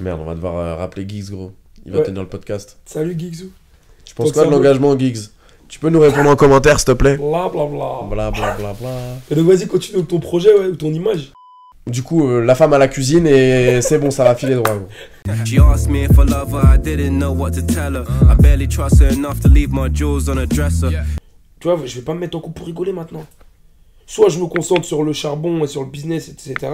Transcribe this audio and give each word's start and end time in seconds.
Merde, 0.00 0.20
on 0.20 0.24
va 0.24 0.34
devoir 0.34 0.56
euh, 0.56 0.74
rappeler 0.76 1.06
Giggs, 1.08 1.30
gros. 1.30 1.52
Il 1.86 1.92
va 1.92 1.98
Ouais. 1.98 2.04
tenir 2.04 2.22
le 2.22 2.28
podcast. 2.28 2.78
Salut 2.86 3.14
Gigzou. 3.18 3.50
Tu 4.04 4.14
penses 4.14 4.32
quoi 4.32 4.44
de 4.46 4.50
l'engagement, 4.50 4.98
Giggs? 4.98 5.28
Tu 5.68 5.78
peux 5.78 5.88
nous 5.90 6.00
répondre 6.00 6.30
en 6.30 6.36
commentaire, 6.36 6.78
s'il 6.78 6.86
te 6.86 6.92
plaît? 6.92 7.16
Bla 7.16 7.48
bla 7.48 7.66
bla. 7.66 8.02
Bla 8.10 8.30
bla 8.30 8.54
bla 8.56 8.72
bla. 8.74 8.90
Et 9.30 9.34
donc 9.34 9.46
vas-y, 9.46 9.66
continue 9.66 9.96
avec 9.98 10.08
ton 10.08 10.20
projet 10.20 10.52
ouais, 10.58 10.66
ou 10.66 10.76
ton 10.76 10.92
image. 10.92 11.32
Du 11.86 12.02
coup, 12.02 12.26
euh, 12.28 12.42
la 12.44 12.54
femme 12.54 12.72
à 12.72 12.78
la 12.78 12.88
cuisine 12.88 13.26
et 13.26 13.80
c'est 13.82 13.98
bon, 13.98 14.10
ça 14.10 14.24
va 14.24 14.34
filer 14.34 14.54
droit, 14.54 14.74
gros. 14.74 14.88
She 15.44 15.58
asked 15.58 15.90
me 15.90 16.04
if 16.04 16.12
I 16.18 16.24
love 16.28 16.52
her, 16.54 16.74
I 16.74 16.78
didn't 16.78 17.18
know 17.18 17.32
what 17.32 17.52
to 17.52 17.62
tell 17.62 17.94
her. 17.94 18.04
I 18.30 18.34
barely 18.40 18.66
trust 18.68 19.00
her 19.00 19.12
enough 19.12 19.40
to 19.40 19.48
leave 19.48 19.70
my 19.70 19.88
jewels 19.92 20.28
on 20.28 20.38
a 20.38 20.46
dresser. 20.46 20.88
Tu 21.60 21.68
vois, 21.68 21.78
je 21.84 21.94
vais 21.96 22.02
pas 22.04 22.14
me 22.14 22.20
mettre 22.20 22.36
en 22.36 22.40
couple 22.40 22.56
pour 22.58 22.66
rigoler 22.66 22.92
maintenant. 22.92 23.24
Soit 24.06 24.28
je 24.28 24.38
me 24.38 24.46
concentre 24.46 24.84
sur 24.84 25.02
le 25.02 25.12
charbon 25.12 25.62
et 25.64 25.66
sur 25.66 25.82
le 25.82 25.88
business, 25.90 26.28
etc. 26.28 26.72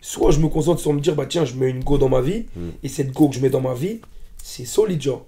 Soit 0.00 0.30
je 0.30 0.38
me 0.38 0.48
concentre 0.48 0.80
sur 0.80 0.92
me 0.92 1.00
dire, 1.00 1.14
bah 1.14 1.26
tiens, 1.26 1.44
je 1.44 1.54
mets 1.54 1.70
une 1.70 1.82
go 1.82 1.98
dans 1.98 2.08
ma 2.08 2.20
vie. 2.20 2.46
Mm. 2.56 2.68
Et 2.82 2.88
cette 2.88 3.12
go 3.12 3.28
que 3.28 3.34
je 3.34 3.40
mets 3.40 3.50
dans 3.50 3.60
ma 3.60 3.74
vie, 3.74 4.00
c'est 4.42 4.64
solide, 4.64 5.02
genre. 5.02 5.26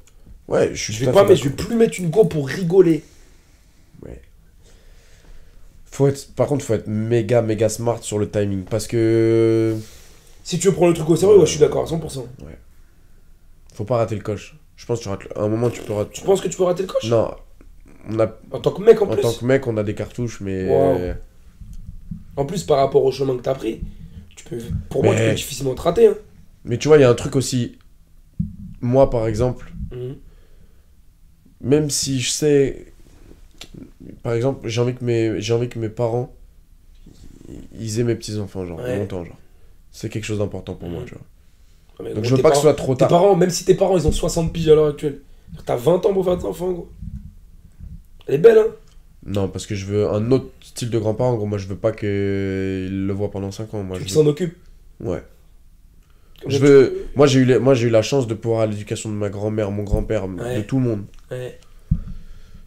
Ouais, 0.49 0.71
je 0.75 0.83
suis 0.83 0.93
Je 0.93 1.05
vais 1.05 1.13
pas 1.13 1.25
mettre, 1.25 1.43
je 1.43 1.49
vais 1.49 1.55
plus 1.55 1.77
mettre 1.77 1.99
une 2.01 2.11
go 2.11 2.25
pour 2.25 2.49
rigoler. 2.49 3.03
Faut 5.93 6.07
être, 6.07 6.33
par 6.35 6.47
contre, 6.47 6.65
faut 6.65 6.75
être 6.75 6.87
méga, 6.87 7.43
méga 7.43 7.69
smart 7.69 8.03
sur 8.03 8.19
le 8.19 8.31
timing. 8.31 8.63
Parce 8.63 8.87
que. 8.87 9.77
Si 10.45 10.59
tu 10.59 10.69
veux 10.69 10.73
prendre 10.75 10.91
le 10.91 10.95
truc 10.95 11.11
au 11.11 11.17
sérieux, 11.17 11.37
ouais, 11.39 11.47
je 11.47 11.51
suis 11.51 11.61
d'accord 11.61 11.83
à 11.83 11.87
100%. 11.97 12.25
Faut 13.75 13.85
pas 13.85 13.97
rater 13.97 14.15
le 14.15 14.23
coche. 14.23 14.57
Je 14.77 14.87
pense 14.87 14.99
que 15.01 15.03
tu 15.05 15.09
rates 15.11 15.25
le- 15.25 15.39
à 15.39 15.43
un 15.43 15.49
moment, 15.49 15.69
tu 15.69 15.83
peux 15.83 15.93
rater. 15.93 16.13
Tu 16.13 16.23
penses 16.23 16.41
que 16.41 16.49
tu 16.49 16.57
peux 16.57 16.65
rater 16.65 16.83
le 16.83 16.89
coche? 16.89 17.05
Non. 17.11 17.35
On 18.09 18.19
a, 18.19 18.33
En 18.53 18.61
tant 18.61 18.71
que 18.71 18.83
mec 18.83 19.03
en, 19.03 19.07
en 19.07 19.09
plus 19.09 19.21
tant 19.21 19.33
que 19.33 19.45
mec, 19.45 19.67
on 19.67 19.77
a 19.77 19.83
des 19.83 19.95
cartouches, 19.95 20.41
mais. 20.41 20.69
Wow. 20.69 21.15
En 22.37 22.47
plus, 22.47 22.63
par 22.65 22.79
rapport 22.79 23.05
au 23.05 23.13
chemin 23.13 23.37
que 23.37 23.43
t'as 23.43 23.55
pris, 23.55 23.83
peux, 24.57 24.63
pour 24.89 25.03
moi, 25.05 25.15
tu 25.15 25.21
Mais- 25.21 25.29
peux 25.31 25.35
difficilement 25.37 25.75
te 25.75 25.83
rater. 25.83 26.07
Hein. 26.09 26.15
Mais 26.65 26.77
tu 26.79 26.89
vois, 26.89 26.99
il 26.99 27.01
y 27.01 27.05
a 27.05 27.11
un 27.11 27.15
truc 27.15 27.37
aussi. 27.37 27.79
Moi, 28.81 29.09
par 29.11 29.27
exemple, 29.27 29.73
Mhm. 29.93 30.17
même 31.63 31.91
si 31.91 32.21
je 32.21 32.31
sais. 32.31 32.87
Par 34.23 34.33
exemple, 34.33 34.69
j'ai 34.69 34.81
envie 34.81 34.95
que 34.95 35.05
mes, 35.05 35.41
j'ai 35.41 35.53
envie 35.53 35.69
que 35.69 35.79
mes 35.79 35.89
parents. 35.89 36.33
Ils 37.79 37.99
aient 38.01 38.05
mes 38.05 38.15
petits-enfants, 38.15 38.65
genre, 38.67 38.79
Ouais. 38.79 38.99
longtemps, 38.99 39.25
genre. 39.25 39.37
C'est 39.91 40.09
quelque 40.09 40.25
chose 40.25 40.39
d'important 40.39 40.75
pour 40.75 40.89
moi, 40.89 41.01
Mhm. 41.01 41.07
tu 41.07 41.15
vois. 41.15 41.23
Ah, 41.99 42.03
mais 42.05 42.15
Donc 42.15 42.25
je 42.25 42.31
veux 42.31 42.37
tes 42.37 42.43
pas 42.43 42.51
que 42.51 42.57
ce 42.57 42.63
soit 42.63 42.75
trop 42.75 42.95
Tes 42.95 43.01
tard. 43.01 43.09
parents, 43.09 43.37
même 43.37 43.51
si 43.51 43.65
tes 43.65 43.75
parents 43.75 43.97
ils 43.99 44.07
ont 44.07 44.13
60 44.13 44.53
piges 44.53 44.69
à 44.69 44.75
l'heure 44.75 44.87
actuelle, 44.89 45.21
t'as 45.67 45.77
20 45.77 46.05
ans 46.07 46.13
pour 46.15 46.25
faire 46.25 46.37
des 46.37 46.45
enfants, 46.45 46.71
gros. 46.73 46.89
Elle 48.27 48.37
est 48.37 48.39
belle, 48.39 48.59
hein 48.59 48.67
Non, 49.27 49.49
parce 49.49 49.67
que 49.67 49.75
je 49.75 49.85
veux 49.87 50.09
un 50.09 50.31
autre 50.33 50.47
style 50.63 50.89
de 50.91 50.99
grand-parent, 50.99 51.35
gros. 51.37 51.47
Moi, 51.47 51.59
je 51.59 51.67
veux 51.67 51.77
pas 51.77 51.93
qu'ils 51.93 52.09
le 53.07 53.13
voient 53.13 53.31
pendant 53.31 53.51
5 53.51 53.75
ans. 53.75 53.83
Moi, 53.83 53.99
Tu 53.99 54.05
je 54.05 54.09
s'en 54.15 54.27
occupes. 54.27 54.57
veux- 55.01 55.11
Ouais. 55.11 55.23
Comme 56.43 56.51
Je 56.51 56.59
veux... 56.59 56.97
Moi, 57.17 57.27
j'ai 57.27 57.41
eu, 57.41 57.45
les- 57.45 57.59
moi, 57.59 57.75
j'ai 57.75 57.89
eu 57.89 57.91
la 57.91 58.01
chance 58.03 58.27
de 58.27 58.33
pouvoir 58.35 58.63
à 58.63 58.67
l'éducation 58.67 59.11
de 59.11 59.15
ma 59.15 59.29
grand-mère, 59.29 59.71
mon 59.71 59.83
grand-père, 59.83 60.25
Ouais. 60.27 60.57
de 60.59 60.63
tout 60.63 60.79
le 60.79 60.85
monde. 60.85 61.03
Ouais. 61.31 61.59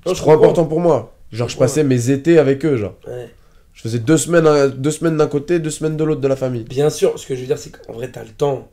C'est 0.06 0.14
trop 0.14 0.31
important 0.34 0.66
pour 0.66 0.80
moi. 0.80 1.16
Genre, 1.31 1.50
je 1.50 1.58
passais 1.58 1.84
mes 1.84 2.12
étés 2.12 2.38
avec 2.38 2.64
eux, 2.66 2.78
genre. 2.78 2.96
Ouais. 3.08 3.30
Je 3.74 3.81
faisais 3.81 3.98
deux 3.98 4.18
semaines, 4.18 4.46
à- 4.46 4.68
deux 4.68 4.92
semaines 4.92 5.18
d'un 5.18 5.26
côté, 5.28 5.58
deux 5.59 5.72
semaines 5.72 5.98
de 5.98 6.04
l'autre 6.04 6.22
de 6.22 6.28
la 6.28 6.36
famille. 6.36 6.64
Bien 6.66 6.92
sûr, 6.92 7.18
ce 7.18 7.26
que 7.26 7.34
je 7.36 7.42
veux 7.42 7.48
dire, 7.48 7.58
c'est 7.58 7.72
qu'en 7.72 7.94
vrai, 7.94 8.12
t'as 8.12 8.24
le 8.24 8.30
temps. 8.30 8.70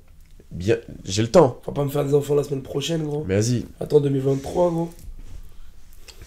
Bien, 0.51 0.77
j'ai 1.05 1.23
le 1.23 1.28
temps. 1.28 1.61
Faut 1.64 1.73
pas 1.73 1.84
me 1.84 1.89
faire 1.91 2.05
des 2.05 2.12
enfants 2.12 2.34
la 2.34 2.42
semaine 2.42 2.61
prochaine, 2.62 3.05
gros. 3.05 3.25
Mais 3.27 3.36
vas-y. 3.36 3.64
Attends 3.81 4.01
2023, 4.01 4.70
gros. 4.70 4.91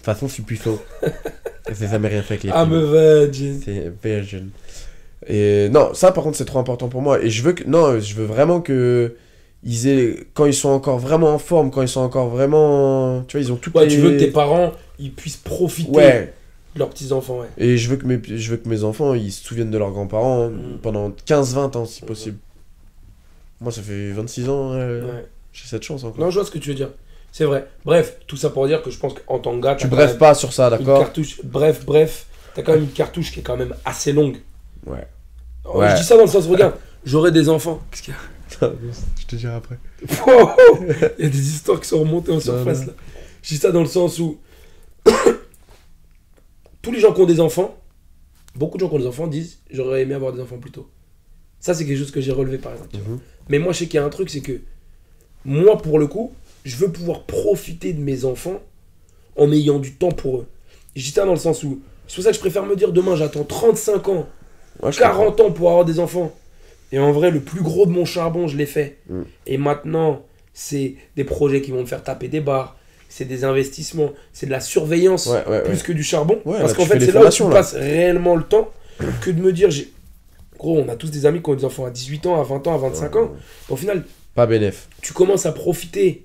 Toute 0.04 0.14
façon, 0.14 0.28
je 0.28 0.32
suis 0.34 0.42
puceau. 0.42 0.82
C'est 1.72 1.88
jamais 1.90 2.08
rien 2.08 2.22
fait 2.22 2.34
avec 2.34 2.42
les 2.44 2.50
I'm 2.50 2.72
a 2.72 3.22
virgin. 3.24 3.60
C'est 3.64 3.92
virgin. 4.02 4.50
Et 5.26 5.68
non, 5.70 5.94
ça 5.94 6.12
par 6.12 6.22
contre 6.22 6.36
c'est 6.36 6.44
trop 6.44 6.58
important 6.58 6.88
pour 6.88 7.00
moi. 7.00 7.22
Et 7.22 7.30
je 7.30 7.42
veux 7.42 7.52
que 7.54 7.64
non, 7.64 7.98
je 7.98 8.14
veux 8.14 8.26
vraiment 8.26 8.60
que 8.60 9.16
ils 9.62 9.88
aient 9.88 10.26
quand 10.34 10.44
ils 10.44 10.52
sont 10.52 10.68
encore 10.68 10.98
vraiment 10.98 11.32
en 11.32 11.38
forme, 11.38 11.70
quand 11.70 11.80
ils 11.80 11.88
sont 11.88 12.02
encore 12.02 12.28
vraiment, 12.28 13.22
tu 13.26 13.38
vois, 13.38 13.46
ils 13.46 13.50
ont 13.50 13.56
tout. 13.56 13.74
Ouais, 13.74 13.88
tu 13.88 13.96
veux 13.96 14.10
que 14.10 14.18
tes 14.18 14.26
parents, 14.30 14.72
ils 14.98 15.10
puissent 15.10 15.38
profiter 15.38 15.90
Ouais. 15.90 16.34
de 16.74 16.78
leurs 16.80 16.90
petits-enfants, 16.90 17.38
ouais. 17.40 17.46
Et 17.56 17.78
je 17.78 17.88
veux 17.88 17.96
que 17.96 18.04
mes 18.06 18.20
je 18.22 18.50
veux 18.50 18.58
que 18.58 18.68
mes 18.68 18.84
enfants 18.84 19.14
ils 19.14 19.32
se 19.32 19.42
souviennent 19.42 19.70
de 19.70 19.78
leurs 19.78 19.92
grands-parents 19.92 20.42
hein, 20.44 20.50
Mm. 20.50 20.78
pendant 20.82 21.10
15-20 21.26 21.76
ans 21.78 21.86
si 21.86 22.02
possible. 22.02 22.36
Moi 23.62 23.72
ça 23.72 23.80
fait 23.80 24.10
26 24.10 24.50
ans, 24.50 24.72
euh, 24.74 25.00
ouais. 25.02 25.24
j'ai 25.54 25.66
cette 25.66 25.82
chance 25.82 26.04
encore. 26.04 26.20
Non, 26.22 26.28
je 26.30 26.34
vois 26.38 26.44
ce 26.44 26.50
que 26.50 26.58
tu 26.58 26.68
veux 26.68 26.74
dire. 26.74 26.90
C'est 27.36 27.46
vrai. 27.46 27.66
Bref, 27.84 28.18
tout 28.28 28.36
ça 28.36 28.48
pour 28.48 28.64
dire 28.68 28.80
que 28.80 28.92
je 28.92 28.98
pense 29.00 29.12
qu'en 29.14 29.40
tant 29.40 29.56
que 29.56 29.60
gars, 29.60 29.74
tu 29.74 29.88
quand 29.88 30.18
pas 30.18 30.34
sur 30.36 30.52
ça, 30.52 30.70
même 30.70 30.78
une 30.78 30.86
d'accord 30.86 31.00
cartouche. 31.00 31.40
Bref, 31.42 31.84
bref, 31.84 32.26
t'as 32.54 32.62
quand 32.62 32.74
même 32.74 32.84
une 32.84 32.92
cartouche 32.92 33.32
qui 33.32 33.40
est 33.40 33.42
quand 33.42 33.56
même 33.56 33.74
assez 33.84 34.12
longue. 34.12 34.36
Ouais. 34.86 35.04
Oh, 35.64 35.80
Ouais. 35.80 35.90
Je 35.90 35.96
dis 35.96 36.04
ça 36.04 36.14
dans 36.16 36.22
le 36.22 36.28
sens, 36.28 36.46
regarde, 36.46 36.76
j'aurai 37.04 37.32
des 37.32 37.48
enfants. 37.48 37.82
Qu'est-ce 37.90 38.02
qu'il 38.04 38.14
y 38.14 38.16
a 38.16 38.70
je 39.20 39.26
te 39.26 39.34
dirai 39.34 39.52
après. 39.52 39.80
Il 41.18 41.24
y 41.24 41.26
a 41.26 41.28
des 41.28 41.48
histoires 41.48 41.80
qui 41.80 41.88
sont 41.88 41.98
remontées 41.98 42.30
en 42.30 42.38
surface 42.38 42.82
non. 42.82 42.86
là. 42.86 42.92
Je 43.42 43.48
dis 43.48 43.56
ça 43.56 43.72
dans 43.72 43.80
le 43.80 43.88
sens 43.88 44.20
où 44.20 44.38
tous 46.82 46.92
les 46.92 47.00
gens 47.00 47.12
qui 47.12 47.20
ont 47.20 47.26
des 47.26 47.40
enfants, 47.40 47.76
beaucoup 48.54 48.78
de 48.78 48.82
gens 48.82 48.88
qui 48.88 48.94
ont 48.94 49.00
des 49.00 49.08
enfants 49.08 49.26
disent 49.26 49.58
j'aurais 49.72 50.02
aimé 50.02 50.14
avoir 50.14 50.32
des 50.32 50.40
enfants 50.40 50.58
plus 50.58 50.70
tôt. 50.70 50.88
Ça 51.58 51.74
c'est 51.74 51.84
quelque 51.84 51.98
chose 51.98 52.12
que 52.12 52.20
j'ai 52.20 52.30
relevé 52.30 52.58
par 52.58 52.74
exemple. 52.74 52.96
Mhm. 52.96 53.18
Mais 53.48 53.58
moi 53.58 53.72
je 53.72 53.78
sais 53.78 53.86
qu'il 53.86 53.96
y 53.98 54.02
a 54.02 54.04
un 54.06 54.10
truc, 54.10 54.30
c'est 54.30 54.40
que 54.40 54.60
moi 55.44 55.76
pour 55.78 55.98
le 55.98 56.06
coup, 56.06 56.32
je 56.64 56.76
veux 56.76 56.90
pouvoir 56.90 57.22
profiter 57.24 57.92
de 57.92 58.00
mes 58.00 58.24
enfants 58.24 58.60
en 59.36 59.52
ayant 59.52 59.78
du 59.78 59.92
temps 59.94 60.10
pour 60.12 60.38
eux. 60.38 60.46
Je 60.96 61.02
dis 61.04 61.10
ça 61.10 61.24
dans 61.24 61.32
le 61.32 61.38
sens 61.38 61.62
où 61.62 61.80
c'est 62.06 62.16
pour 62.16 62.24
ça 62.24 62.30
que 62.30 62.36
je 62.36 62.40
préfère 62.40 62.64
me 62.66 62.76
dire 62.76 62.92
demain 62.92 63.16
j'attends 63.16 63.44
35 63.44 64.08
ans 64.08 64.26
Ouais, 64.82 64.90
je 64.90 64.98
comprends. 64.98 65.14
40 65.34 65.40
ans 65.40 65.50
pour 65.52 65.70
avoir 65.70 65.84
des 65.84 66.00
enfants. 66.00 66.34
Et 66.90 66.98
en 66.98 67.12
vrai, 67.12 67.30
le 67.30 67.40
plus 67.40 67.62
gros 67.62 67.86
de 67.86 67.92
mon 67.92 68.04
charbon, 68.04 68.48
je 68.48 68.56
l'ai 68.56 68.66
fait. 68.66 68.98
Mm. 69.08 69.22
Et 69.46 69.56
maintenant, 69.56 70.22
c'est 70.52 70.96
des 71.16 71.22
projets 71.24 71.60
qui 71.62 71.70
vont 71.70 71.80
me 71.80 71.86
faire 71.86 72.02
taper 72.02 72.26
des 72.28 72.40
barres. 72.40 72.76
C'est 73.08 73.24
des 73.24 73.44
investissements. 73.44 74.10
C'est 74.32 74.46
de 74.46 74.50
la 74.50 74.60
surveillance 74.60 75.26
Ouais, 75.26 75.44
ouais, 75.48 75.62
plus 75.62 75.74
ouais. 75.76 75.82
que 75.84 75.92
du 75.92 76.02
charbon. 76.02 76.40
Parce 76.44 76.72
qu'en 76.74 76.84
fait, 76.86 76.98
c'est 76.98 77.12
là 77.12 77.24
où 77.26 77.30
tu 77.30 77.44
passes 77.44 77.74
réellement 77.74 78.34
le 78.34 78.42
temps 78.42 78.68
que 79.20 79.30
de 79.30 79.40
me 79.40 79.52
dire 79.52 79.70
j'ai. 79.70 79.92
Gros, 80.58 80.78
on 80.78 80.88
a 80.88 80.96
tous 80.96 81.10
des 81.10 81.24
amis 81.26 81.40
qui 81.42 81.50
ont 81.50 81.54
des 81.54 81.64
enfants 81.64 81.84
à 81.84 81.90
18 81.90 82.26
ans, 82.26 82.40
à 82.40 82.42
20 82.44 82.66
ans, 82.66 82.74
à 82.74 82.78
25 82.78 83.16
ans. 83.16 83.30
Au 83.68 83.76
final, 83.76 84.04
Pas 84.34 84.46
bénéf. 84.46 84.88
tu 85.02 85.12
commences 85.12 85.46
à 85.46 85.52
profiter, 85.52 86.24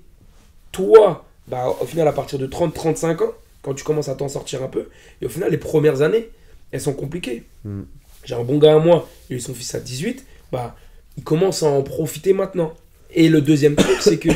toi, 0.72 1.24
bah, 1.48 1.74
au 1.80 1.84
final, 1.84 2.06
à 2.08 2.12
partir 2.12 2.38
de 2.38 2.46
30-35 2.46 3.22
ans, 3.22 3.32
quand 3.62 3.74
tu 3.74 3.84
commences 3.84 4.08
à 4.08 4.14
t'en 4.14 4.28
sortir 4.28 4.62
un 4.62 4.68
peu, 4.68 4.88
et 5.20 5.26
au 5.26 5.28
final, 5.28 5.50
les 5.50 5.58
premières 5.58 6.02
années, 6.02 6.28
elles 6.72 6.80
sont 6.80 6.94
compliquées. 6.94 7.44
Mm. 7.64 7.82
J'ai 8.24 8.34
un 8.34 8.44
bon 8.44 8.58
gars 8.58 8.74
à 8.74 8.78
moi, 8.78 9.08
il 9.28 9.34
a 9.34 9.36
eu 9.36 9.40
son 9.40 9.54
fils 9.54 9.74
à 9.74 9.80
18, 9.80 10.24
bah, 10.52 10.76
il 11.16 11.24
commence 11.24 11.62
à 11.62 11.66
en 11.66 11.82
profiter 11.82 12.32
maintenant. 12.32 12.74
Et 13.12 13.28
le 13.28 13.40
deuxième 13.40 13.74
truc, 13.76 13.96
c'est 14.00 14.18
que 14.18 14.28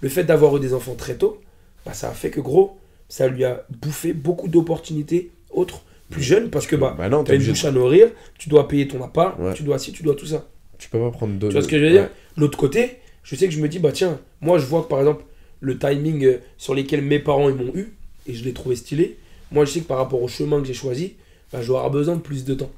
le 0.00 0.08
fait 0.08 0.24
d'avoir 0.24 0.56
eu 0.56 0.60
des 0.60 0.74
enfants 0.74 0.94
très 0.94 1.14
tôt, 1.14 1.40
bah, 1.86 1.94
ça 1.94 2.10
a 2.10 2.12
fait 2.12 2.30
que, 2.30 2.40
gros, 2.40 2.76
ça 3.08 3.28
lui 3.28 3.44
a 3.44 3.64
bouffé 3.80 4.12
beaucoup 4.12 4.48
d'opportunités 4.48 5.30
autres, 5.50 5.82
plus 6.10 6.22
jeunes, 6.22 6.50
parce 6.50 6.66
que 6.66 6.76
bah, 6.76 6.94
Bah 6.96 7.08
non, 7.08 7.24
tu 7.24 7.32
as 7.32 7.34
une 7.34 7.44
bouche 7.44 7.64
à 7.64 7.70
nourrir, 7.70 8.08
tu 8.38 8.48
dois 8.48 8.68
payer 8.68 8.88
ton 8.88 9.02
appart, 9.02 9.38
Ouais. 9.38 9.54
tu 9.54 9.62
dois 9.62 9.78
ci, 9.78 9.92
tu 9.92 10.02
dois 10.02 10.14
tout 10.14 10.26
ça. 10.26 10.46
Tu 10.78 10.88
peux 10.88 10.98
pas 10.98 11.10
prendre 11.10 11.34
deux. 11.34 11.48
Tu 11.48 11.52
vois 11.54 11.62
ce 11.62 11.68
que 11.68 11.78
je 11.78 11.84
veux 11.84 11.90
dire 11.90 12.08
L'autre 12.36 12.56
côté, 12.56 12.96
je 13.24 13.34
sais 13.34 13.46
que 13.46 13.52
je 13.52 13.60
me 13.60 13.68
dis, 13.68 13.78
bah 13.78 13.92
tiens, 13.92 14.20
moi 14.40 14.58
je 14.58 14.64
vois 14.66 14.82
que 14.82 14.88
par 14.88 15.00
exemple, 15.00 15.24
le 15.60 15.78
timing 15.78 16.24
euh, 16.24 16.38
sur 16.56 16.74
lesquels 16.74 17.02
mes 17.02 17.18
parents 17.18 17.48
ils 17.48 17.54
m'ont 17.54 17.72
eu, 17.74 17.92
et 18.26 18.34
je 18.34 18.44
l'ai 18.44 18.52
trouvé 18.52 18.76
stylé, 18.76 19.18
moi 19.50 19.64
je 19.64 19.70
sais 19.72 19.80
que 19.80 19.86
par 19.86 19.98
rapport 19.98 20.22
au 20.22 20.28
chemin 20.28 20.60
que 20.60 20.66
j'ai 20.66 20.74
choisi, 20.74 21.14
bah, 21.52 21.60
je 21.62 21.68
vais 21.72 21.76
avoir 21.76 21.90
besoin 21.90 22.16
de 22.16 22.20
plus 22.20 22.44
de 22.44 22.54
temps. 22.54 22.70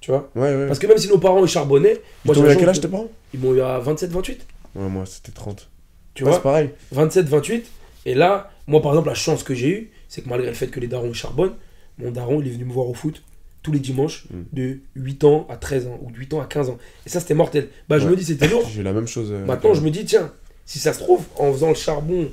Tu 0.00 0.10
vois 0.10 0.30
Ouais, 0.34 0.54
ouais. 0.54 0.66
Parce 0.66 0.78
que 0.78 0.86
même 0.86 0.98
si 0.98 1.08
nos 1.08 1.18
parents 1.18 1.42
ils 1.44 1.48
charbonnaient, 1.48 2.00
moi 2.24 2.34
Ils 2.36 2.40
j'ai 2.42 2.46
eu 2.46 2.50
à 2.50 2.56
quel 2.56 2.68
âge 2.68 2.80
tes 2.80 2.88
parents? 2.88 3.08
Ils 3.34 3.40
m'ont 3.40 3.54
eu 3.54 3.60
à 3.60 3.78
27, 3.78 4.10
28. 4.10 4.46
Ouais, 4.74 4.88
moi 4.88 5.04
c'était 5.06 5.32
30. 5.32 5.68
Tu 6.14 6.24
vois 6.24 6.34
c'est 6.34 6.42
pareil. 6.42 6.70
27, 6.92 7.26
28. 7.28 7.66
Et 8.06 8.14
là, 8.14 8.50
moi 8.66 8.82
par 8.82 8.92
exemple, 8.92 9.08
la 9.08 9.14
chance 9.14 9.42
que 9.44 9.54
j'ai 9.54 9.68
eue, 9.68 9.90
c'est 10.08 10.22
que 10.22 10.28
malgré 10.28 10.48
le 10.48 10.54
fait 10.54 10.66
que 10.68 10.80
les 10.80 10.88
darons 10.88 11.08
ils 11.08 11.14
charbonnent, 11.14 11.54
mon 11.98 12.10
daron 12.10 12.40
il 12.40 12.48
est 12.48 12.50
venu 12.50 12.64
me 12.64 12.72
voir 12.72 12.88
au 12.88 12.94
foot 12.94 13.22
tous 13.62 13.70
les 13.70 13.78
dimanches 13.78 14.24
Mm. 14.32 14.42
de 14.52 14.78
8 14.96 15.22
ans 15.24 15.46
à 15.48 15.56
13 15.56 15.86
ans 15.86 15.98
ou 16.02 16.10
de 16.10 16.16
8 16.16 16.34
ans 16.34 16.40
à 16.40 16.46
15 16.46 16.68
ans. 16.70 16.78
Et 17.06 17.08
ça 17.08 17.20
c'était 17.20 17.34
mortel. 17.34 17.68
Bah 17.88 18.00
je 18.00 18.08
me 18.08 18.16
dis 18.16 18.24
c'était 18.24 18.48
lourd. 18.48 18.68
J'ai 18.72 18.80
eu 18.80 18.84
la 18.84 18.92
même 18.92 19.06
chose. 19.06 19.28
euh, 19.30 19.46
Maintenant, 19.46 19.72
je 19.74 19.82
me 19.82 19.90
dis, 19.90 20.04
tiens, 20.04 20.32
si 20.66 20.78
ça 20.78 20.92
se 20.92 20.98
trouve, 21.00 21.24
en 21.38 21.52
faisant 21.52 21.68
le 21.68 21.74
charbon 21.74 22.28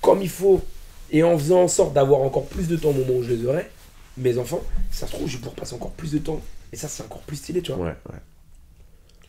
comme 0.00 0.22
il 0.22 0.28
faut 0.28 0.60
et 1.10 1.22
en 1.22 1.36
faisant 1.38 1.62
en 1.62 1.68
sorte 1.68 1.92
d'avoir 1.92 2.20
encore 2.20 2.46
plus 2.46 2.68
de 2.68 2.76
temps 2.76 2.90
au 2.90 2.92
moment 2.92 3.14
où 3.18 3.22
je 3.22 3.32
les 3.32 3.46
aurai, 3.46 3.70
mes 4.16 4.38
enfants, 4.38 4.62
si 4.90 4.98
ça 4.98 5.06
se 5.06 5.12
trouve, 5.12 5.28
je 5.28 5.32
vais 5.34 5.38
pouvoir 5.38 5.56
passer 5.56 5.74
encore 5.74 5.92
plus 5.92 6.12
de 6.12 6.18
temps. 6.18 6.40
Et 6.72 6.76
ça, 6.76 6.88
c'est 6.88 7.02
encore 7.02 7.20
plus 7.20 7.36
stylé, 7.36 7.62
tu 7.62 7.72
vois. 7.72 7.86
Ouais, 7.86 7.94
ouais. 8.10 8.18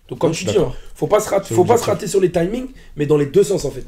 Donc, 0.09 0.19
comme 0.19 0.33
je 0.33 0.39
tu 0.39 0.45
dis, 0.45 0.57
hein, 0.57 0.71
faut 0.95 1.07
pas 1.07 1.19
se 1.19 1.29
rater, 1.29 1.53
faut 1.53 1.65
pas 1.65 1.77
se 1.77 1.83
rater 1.85 2.07
sur 2.07 2.21
les 2.21 2.31
timings, 2.31 2.69
mais 2.95 3.05
dans 3.05 3.17
les 3.17 3.25
deux 3.27 3.43
sens, 3.43 3.65
en 3.65 3.71
fait. 3.71 3.85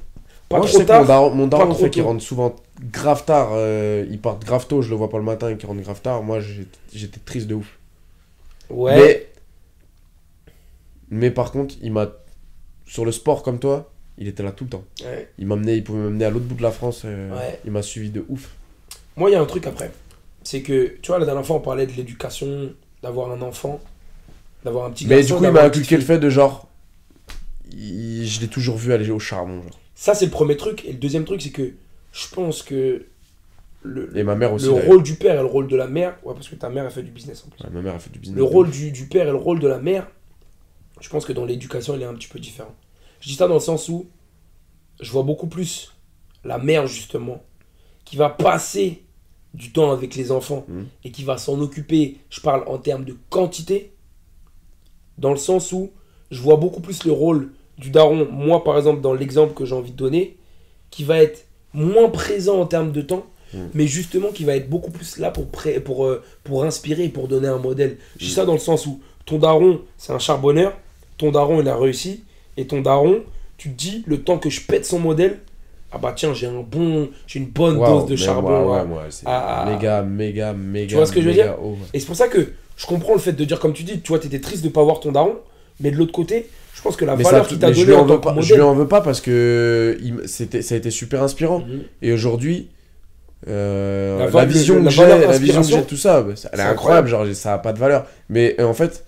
Pas 0.50 0.58
Moi, 0.58 0.68
je 0.68 0.72
trop 0.74 0.80
sais 0.82 0.86
que 0.86 0.92
mon 1.36 1.48
daron, 1.48 1.68
mon 1.68 1.76
fait, 1.76 1.90
qui 1.90 2.00
tôt. 2.00 2.06
rentre 2.08 2.24
souvent 2.24 2.56
grave 2.92 3.24
tard. 3.26 3.52
euh, 3.54 4.06
il 4.10 4.20
part 4.20 4.40
grave 4.40 4.68
tôt, 4.68 4.82
je 4.82 4.90
le 4.90 4.96
vois 4.96 5.10
pas 5.10 5.18
le 5.18 5.24
matin, 5.24 5.50
et 5.50 5.58
qui 5.58 5.66
rentre 5.66 5.82
grave 5.82 6.02
tard. 6.02 6.24
Moi, 6.24 6.40
j'étais 6.92 7.20
triste 7.24 7.48
de 7.48 7.56
ouf. 7.56 7.78
Ouais. 8.70 8.96
Mais, 8.96 9.30
mais 11.10 11.32
par 11.32 11.52
contre, 11.52 11.76
il 11.82 11.92
m'a. 11.92 12.12
Sur 12.86 13.06
le 13.06 13.12
sport 13.12 13.44
comme 13.44 13.60
toi, 13.60 13.92
il 14.20 14.28
était 14.28 14.44
là 14.44 14.52
tout 14.52 14.66
le 14.66 14.70
temps. 14.70 14.84
Ouais. 15.04 15.30
Il 15.40 15.48
m'amenait, 15.48 15.78
il 15.78 15.84
pouvait 15.84 16.00
m'amener 16.00 16.26
à 16.26 16.30
l'autre 16.30 16.46
bout 16.46 16.56
de 16.56 16.62
la 16.62 16.72
France. 16.72 17.02
euh, 17.06 17.36
Ouais. 17.36 17.60
Il 17.66 17.72
m'a 17.72 17.82
suivi 17.82 18.12
de 18.12 18.24
ouf. 18.30 18.50
Moi, 19.16 19.30
il 19.30 19.34
y 19.34 19.36
a 19.36 19.42
un 19.42 19.46
truc 19.46 19.66
après. 19.66 19.92
C'est 20.44 20.62
que, 20.62 20.96
tu 21.02 21.08
vois, 21.08 21.20
la 21.20 21.26
dernière 21.26 21.46
fois, 21.46 21.56
on 21.56 21.62
parlait 21.62 21.88
de 21.88 21.92
l'éducation, 21.94 22.72
d'avoir 23.02 23.32
un 23.32 23.42
enfant, 23.42 23.80
d'avoir 24.64 24.86
un 24.86 24.92
petit 24.92 25.06
Mais 25.08 25.16
garçon, 25.22 25.36
du 25.36 25.40
coup, 25.42 25.46
il 25.48 25.52
m'a 25.52 25.64
inculqué 25.64 25.96
le 25.98 26.04
fait 26.04 26.20
de 26.20 26.30
genre. 26.30 26.68
il- 27.72 28.26
je 28.28 28.42
l'ai 28.42 28.48
toujours 28.48 28.78
vu 28.78 28.94
aller 28.94 29.10
au 29.10 29.20
charbon. 29.20 29.62
Genre. 29.62 29.80
Ça, 29.96 30.14
c'est 30.16 30.26
le 30.26 30.32
premier 30.32 30.58
truc. 30.58 30.86
Et 30.86 30.92
le 30.92 30.98
deuxième 30.98 31.26
truc, 31.26 31.42
c'est 31.42 31.50
que 31.52 31.72
je 32.12 32.28
pense 32.34 32.64
que 32.64 33.06
le, 33.84 34.12
Et 34.18 34.24
ma 34.24 34.36
mère 34.36 34.54
aussi. 34.54 34.66
le 34.66 34.72
rôle 34.72 35.04
du 35.04 35.16
père 35.16 35.36
et 35.36 35.40
le 35.40 35.46
rôle 35.46 35.68
de 35.68 35.76
la 35.76 35.88
mère, 35.88 36.18
ouais, 36.24 36.34
parce 36.34 36.48
que 36.50 36.56
ta 36.56 36.70
mère 36.70 36.86
a 36.86 36.90
fait 36.90 37.04
du 37.04 37.12
business 37.12 37.44
en 37.46 37.50
plus. 37.50 37.64
Ouais, 37.64 37.70
ma 37.72 37.82
mère 37.82 37.96
a 37.96 38.00
fait 38.00 38.10
du 38.12 38.20
business. 38.20 38.38
Le 38.38 38.44
rôle 38.44 38.70
du, 38.70 38.92
du 38.92 39.06
père 39.06 39.28
et 39.28 39.32
le 39.32 39.38
rôle 39.38 39.60
de 39.60 39.68
la 39.68 39.78
mère, 39.80 40.08
je 41.00 41.08
pense 41.10 41.26
que 41.26 41.32
dans 41.34 41.46
l'éducation, 41.46 41.96
il 41.96 42.02
est 42.02 42.06
un 42.06 42.14
petit 42.16 42.28
peu 42.28 42.40
différent. 42.40 42.76
Je 43.20 43.30
dis 43.30 43.36
ça 43.36 43.48
dans 43.48 43.56
le 43.56 43.60
sens 43.60 43.90
où 43.90 44.08
je 45.00 45.12
vois 45.12 45.24
beaucoup 45.24 45.48
plus 45.48 45.94
la 46.44 46.58
mère, 46.58 46.88
justement, 46.88 47.42
qui 48.06 48.16
va 48.18 48.30
passer 48.30 49.04
du 49.54 49.72
temps 49.72 49.92
avec 49.92 50.16
les 50.16 50.32
enfants 50.32 50.66
Mhm. 50.68 50.88
et 51.04 51.12
qui 51.12 51.24
va 51.24 51.38
s'en 51.38 51.60
occuper, 51.60 52.18
je 52.30 52.40
parle 52.40 52.64
en 52.68 52.78
termes 52.78 53.04
de 53.04 53.16
quantité, 53.30 53.94
dans 55.18 55.32
le 55.32 55.38
sens 55.38 55.72
où 55.72 55.92
je 56.32 56.40
vois 56.42 56.56
beaucoup 56.58 56.82
plus 56.82 57.04
le 57.06 57.12
rôle 57.12 57.52
du 57.78 57.90
daron, 57.90 58.28
moi 58.32 58.64
par 58.64 58.78
exemple, 58.78 59.02
dans 59.02 59.14
l'exemple 59.14 59.54
que 59.54 59.66
j'ai 59.66 59.76
envie 59.76 59.92
de 59.92 59.98
donner, 59.98 60.38
qui 60.92 61.04
va 61.04 61.18
être 61.22 61.46
moins 61.74 62.10
présent 62.10 62.60
en 62.60 62.66
termes 62.66 62.92
de 62.92 63.02
temps, 63.02 63.26
Mhm. 63.54 63.70
mais 63.74 63.88
justement 63.88 64.30
qui 64.32 64.44
va 64.44 64.56
être 64.56 64.70
beaucoup 64.70 64.92
plus 64.92 65.18
là 65.18 65.32
pour, 65.32 65.48
pré- 65.48 65.80
pour, 65.80 66.06
euh, 66.06 66.24
pour 66.44 66.64
inspirer 66.64 67.06
et 67.06 67.10
pour 67.10 67.28
donner 67.28 67.48
un 67.48 67.58
modèle. 67.58 67.98
Je 68.18 68.26
dis 68.28 68.32
ça 68.32 68.46
dans 68.46 68.54
le 68.54 68.60
sens 68.60 68.86
où 68.86 69.02
ton 69.26 69.40
daron, 69.40 69.82
c'est 69.98 70.14
un 70.14 70.20
charbonneur, 70.20 70.78
ton 71.18 71.32
daron, 71.32 71.60
il 71.62 71.68
a 71.68 71.76
réussi, 71.76 72.24
et 72.58 72.68
ton 72.68 72.82
daron, 72.82 73.22
tu 73.58 73.70
te 73.72 73.76
dis, 73.78 74.04
le 74.08 74.22
temps 74.22 74.38
que 74.38 74.50
je 74.50 74.62
pète 74.62 74.86
son 74.86 75.00
modèle, 75.00 75.40
ah 75.92 75.98
bah 75.98 76.14
tiens, 76.16 76.34
j'ai 76.34 76.48
un 76.48 76.62
bon, 76.62 77.10
j'ai 77.26 77.40
une 77.40 77.48
bonne 77.48 77.78
Waouh, 77.78 78.02
dose 78.02 78.10
de 78.10 78.16
charbon. 78.16 78.66
ouais, 78.72 78.82
ouais, 78.82 78.88
ouais, 78.98 79.04
c'est 79.10 79.24
Ah, 79.26 79.64
ah, 79.66 79.72
méga, 79.72 80.02
méga, 80.04 80.54
méga. 80.54 80.88
Tu 80.88 80.96
vois 80.96 81.06
ce 81.06 81.12
que 81.12 81.22
je 81.22 81.28
veux 81.28 81.34
dire 81.34 81.56
ouais. 81.62 81.76
Et 81.94 82.00
c'est 82.00 82.06
pour 82.06 82.16
ça 82.16 82.28
que 82.28 82.52
je 82.78 82.86
comprends 82.86 83.14
le 83.14 83.20
fait 83.20 83.34
de 83.34 83.44
dire, 83.44 83.60
comme 83.60 83.74
tu 83.74 83.84
dis, 83.84 84.00
tu 84.02 84.10
vois, 84.10 84.20
t'étais 84.20 84.40
triste 84.40 84.64
de 84.64 84.70
pas 84.70 84.84
voir 84.84 85.00
ton 85.00 85.12
daron, 85.12 85.36
mais 85.80 85.90
de 85.92 85.96
l'autre 85.98 86.12
côté, 86.12 86.48
je 86.76 86.82
pense 86.82 86.96
que 86.96 87.06
la 87.06 87.16
Mais 87.16 87.24
valeur 87.24 87.48
qu'il 87.48 87.60
t'a 87.60 87.74
je 87.74 87.80
donnée 87.82 87.88
lui 87.88 87.96
en 87.96 88.06
tant 88.06 88.18
que 88.18 88.24
pas, 88.24 88.30
je 88.32 88.36
modèle. 88.36 88.56
lui 88.58 88.64
en 88.64 88.74
veux 88.76 88.88
pas 88.88 89.02
parce 89.02 89.20
que 89.20 89.98
il 90.02 90.16
c'était, 90.28 90.62
ça 90.62 90.76
a 90.76 90.78
été 90.78 90.92
super 90.92 91.24
inspirant. 91.24 91.60
Mhm. 91.60 91.84
Et 92.04 92.14
aujourd'hui, 92.14 92.70
euh, 93.48 94.20
La 94.20 94.30
la, 94.30 94.46
vision 94.46 94.84
que 94.84 94.90
j'ai, 94.90 95.08
la 95.08 95.38
vision 95.38 95.62
que 95.62 95.68
j'ai 95.68 95.78
de 95.78 95.82
tout 95.84 95.98
ça, 95.98 96.22
bah, 96.22 96.34
elle 96.54 96.60
est 96.60 96.64
c'est 96.64 96.70
incroyable. 96.70 97.08
Genre, 97.08 97.26
ça 97.34 97.54
a 97.54 97.58
pas 97.58 97.74
de 97.74 97.80
valeur. 97.80 98.06
Mais 98.30 98.56
euh, 98.60 98.66
en 98.66 98.74
fait, 98.74 99.06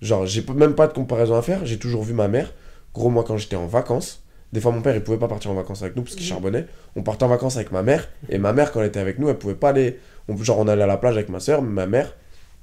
genre, 0.00 0.24
j'ai 0.26 0.44
même 0.54 0.74
pas 0.74 0.86
de 0.86 0.92
comparaison 0.92 1.36
à 1.36 1.42
faire. 1.42 1.60
J'ai 1.64 1.78
toujours 1.78 2.02
vu 2.04 2.14
ma 2.14 2.28
mère. 2.28 2.52
Gros, 2.94 3.08
moi, 3.10 3.24
quand 3.26 3.36
j'étais 3.38 3.56
en 3.56 3.66
vacances, 3.66 4.22
des 4.52 4.60
fois, 4.60 4.70
mon 4.72 4.82
père, 4.82 4.94
il 4.94 5.02
pouvait 5.02 5.18
pas 5.18 5.28
partir 5.28 5.50
en 5.50 5.54
vacances 5.54 5.82
avec 5.82 5.96
nous 5.96 6.02
parce 6.02 6.14
qu'il 6.14 6.24
Mhm. 6.24 6.28
charbonnait. 6.28 6.66
On 6.96 7.02
partait 7.02 7.24
en 7.24 7.28
vacances 7.28 7.56
avec 7.56 7.72
ma 7.72 7.82
mère. 7.82 8.08
Et 8.28 8.38
ma 8.38 8.52
mère, 8.52 8.70
quand 8.72 8.80
elle 8.80 8.88
était 8.88 9.00
avec 9.00 9.18
nous, 9.18 9.28
elle 9.30 9.38
pouvait 9.38 9.54
pas 9.54 9.70
aller. 9.70 9.98
On, 10.28 10.36
genre, 10.36 10.58
on 10.58 10.68
allait 10.68 10.82
à 10.82 10.86
la 10.86 10.98
plage 10.98 11.14
avec 11.16 11.28
ma 11.30 11.40
soeur, 11.40 11.62
mais 11.62 11.70
ma 11.70 11.86
mère 11.86 12.14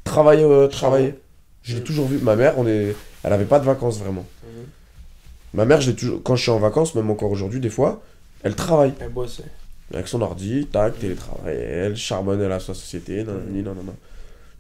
travaillait. 0.04 0.44
euh, 0.44 0.68
travaillait. 0.68 1.16
Je 1.64 1.76
l'ai 1.76 1.84
toujours 1.84 2.08
vu. 2.08 2.20
Ma 2.20 2.36
mère, 2.36 2.54
on 2.58 2.68
est... 2.68 2.96
elle 3.24 3.34
avait 3.34 3.46
pas 3.46 3.60
de 3.60 3.66
vacances 3.66 3.98
vraiment. 4.00 4.26
Mhm. 4.44 4.66
Ma 5.56 5.66
mère, 5.66 5.82
je 5.82 5.92
toujours... 5.92 6.22
quand 6.24 6.36
je 6.36 6.44
suis 6.44 6.52
en 6.52 6.60
vacances, 6.60 6.94
même 6.96 7.10
encore 7.10 7.32
aujourd'hui, 7.32 7.60
des 7.60 7.70
fois, 7.72 8.02
elle 8.44 8.56
travaille. 8.56 8.94
Elle 9.00 9.10
bosse. 9.10 9.42
Avec 9.92 10.08
son 10.08 10.22
ordi, 10.22 10.68
tac, 10.72 11.00
télétravail, 11.00 11.58
elle 11.58 11.98
charbonne, 11.98 12.40
elle 12.40 12.52
a 12.52 12.60
sa 12.60 12.76
société, 12.76 13.24
non, 13.24 13.34
non, 13.52 13.74
non, 13.74 13.84
non. 13.84 13.96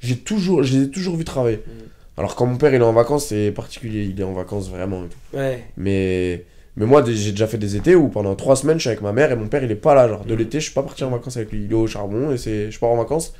J'ai 0.01 0.17
toujours, 0.17 0.63
je 0.63 0.75
les 0.77 0.83
ai 0.85 0.89
toujours 0.89 1.15
vu 1.15 1.23
travailler. 1.23 1.61
Mhm. 1.67 1.73
Alors 2.19 2.35
quand 2.35 2.45
mon 2.45 2.57
père 2.57 2.73
il 2.73 2.81
est 2.81 2.83
en 2.83 2.93
vacances, 2.93 3.27
c'est 3.27 3.51
particulier, 3.51 4.03
il 4.03 4.19
est 4.19 4.23
en 4.23 4.33
vacances 4.33 4.69
vraiment. 4.69 5.05
et 5.05 5.07
tout. 5.07 5.37
Ouais. 5.37 5.63
Mais, 5.77 6.45
mais 6.75 6.85
moi, 6.85 7.03
j'ai 7.07 7.31
déjà 7.31 7.47
fait 7.47 7.57
des 7.57 7.75
étés 7.77 7.95
où 7.95 8.09
pendant 8.09 8.35
trois 8.35 8.55
semaines, 8.57 8.77
je 8.77 8.81
suis 8.81 8.89
avec 8.89 9.01
ma 9.01 9.13
mère 9.13 9.31
et 9.31 9.35
mon 9.35 9.47
père 9.47 9.63
il 9.63 9.71
est 9.71 9.75
pas 9.75 9.95
là. 9.95 10.07
Genre 10.07 10.25
de 10.25 10.33
Mhm. 10.33 10.39
l'été, 10.39 10.59
je 10.59 10.65
suis 10.65 10.73
pas 10.73 10.83
parti 10.83 11.03
en 11.03 11.09
vacances 11.09 11.37
avec 11.37 11.51
lui. 11.51 11.63
Il 11.65 11.71
est 11.71 11.75
au 11.75 11.87
charbon 11.87 12.31
et 12.31 12.37
c'est, 12.37 12.69
je 12.71 12.77
pars 12.79 12.89
en 12.89 12.97
vacances 12.97 13.33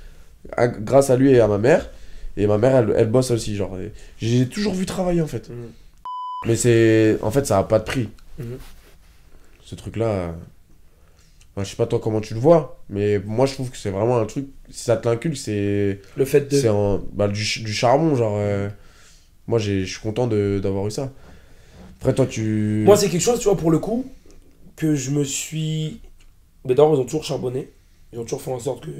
à- 0.55 0.67
grâce 0.67 1.09
à 1.09 1.17
lui 1.17 1.31
et 1.31 1.39
à 1.41 1.47
ma 1.47 1.57
mère. 1.57 1.89
Et 2.37 2.47
ma 2.47 2.57
mère, 2.57 2.75
elle, 2.77 2.93
elle 2.97 3.09
bosse 3.09 3.31
aussi. 3.31 3.55
Genre, 3.57 3.77
j'ai 4.17 4.47
toujours 4.47 4.73
vu 4.73 4.85
travailler 4.85 5.21
en 5.21 5.27
fait. 5.27 5.49
Mhm. 5.49 5.55
Mais 6.47 6.55
c'est, 6.55 7.17
en 7.21 7.31
fait, 7.31 7.45
ça 7.45 7.57
a 7.59 7.63
pas 7.63 7.79
de 7.79 7.83
prix. 7.83 8.09
Mhm. 8.39 8.57
Ce 9.65 9.75
truc-là. 9.75 10.05
euh, 10.05 10.31
enfin, 11.55 11.63
je 11.63 11.69
sais 11.69 11.75
pas 11.75 11.85
toi 11.85 11.99
comment 11.99 12.21
tu 12.21 12.33
le 12.33 12.39
vois, 12.39 12.79
mais 12.89 13.19
moi 13.19 13.45
je 13.45 13.53
trouve 13.53 13.69
que 13.69 13.77
c'est 13.77 13.89
vraiment 13.91 14.17
un 14.17 14.25
truc. 14.25 14.47
Si 14.69 14.83
ça 14.83 14.97
te 14.97 15.07
l'inculque, 15.07 15.37
c'est, 15.37 15.99
Le 16.15 16.25
fait 16.25 16.49
de. 16.51 16.55
c'est 16.57 16.69
en- 16.69 16.99
bah, 17.13 17.27
du, 17.27 17.43
ch- 17.43 17.63
du 17.63 17.73
charbon. 17.73 18.15
Genre, 18.15 18.35
euh, 18.37 18.69
moi 19.47 19.59
je 19.59 19.83
suis 19.85 19.99
content 19.99 20.27
d'avoir 20.27 20.87
eu 20.87 20.91
ça. 20.91 21.11
Après, 21.99 22.13
toi, 22.15 22.25
tu. 22.25 22.83
Moi, 22.85 22.95
c'est 22.95 23.09
quelque 23.09 23.21
chose, 23.21 23.39
tu 23.39 23.45
vois, 23.45 23.57
pour 23.57 23.71
le 23.71 23.79
coup, 23.79 24.05
que 24.77 24.95
je 24.95 25.11
me 25.11 25.23
suis. 25.25 25.99
Mais 26.65 26.73
d'abord, 26.75 26.95
ils 26.95 26.99
ont 26.99 27.05
toujours 27.05 27.23
charbonné. 27.25 27.69
Ils 28.13 28.19
ont 28.19 28.23
toujours 28.23 28.41
fait 28.41 28.51
en 28.51 28.59
sorte 28.59 28.85
que 28.85 28.91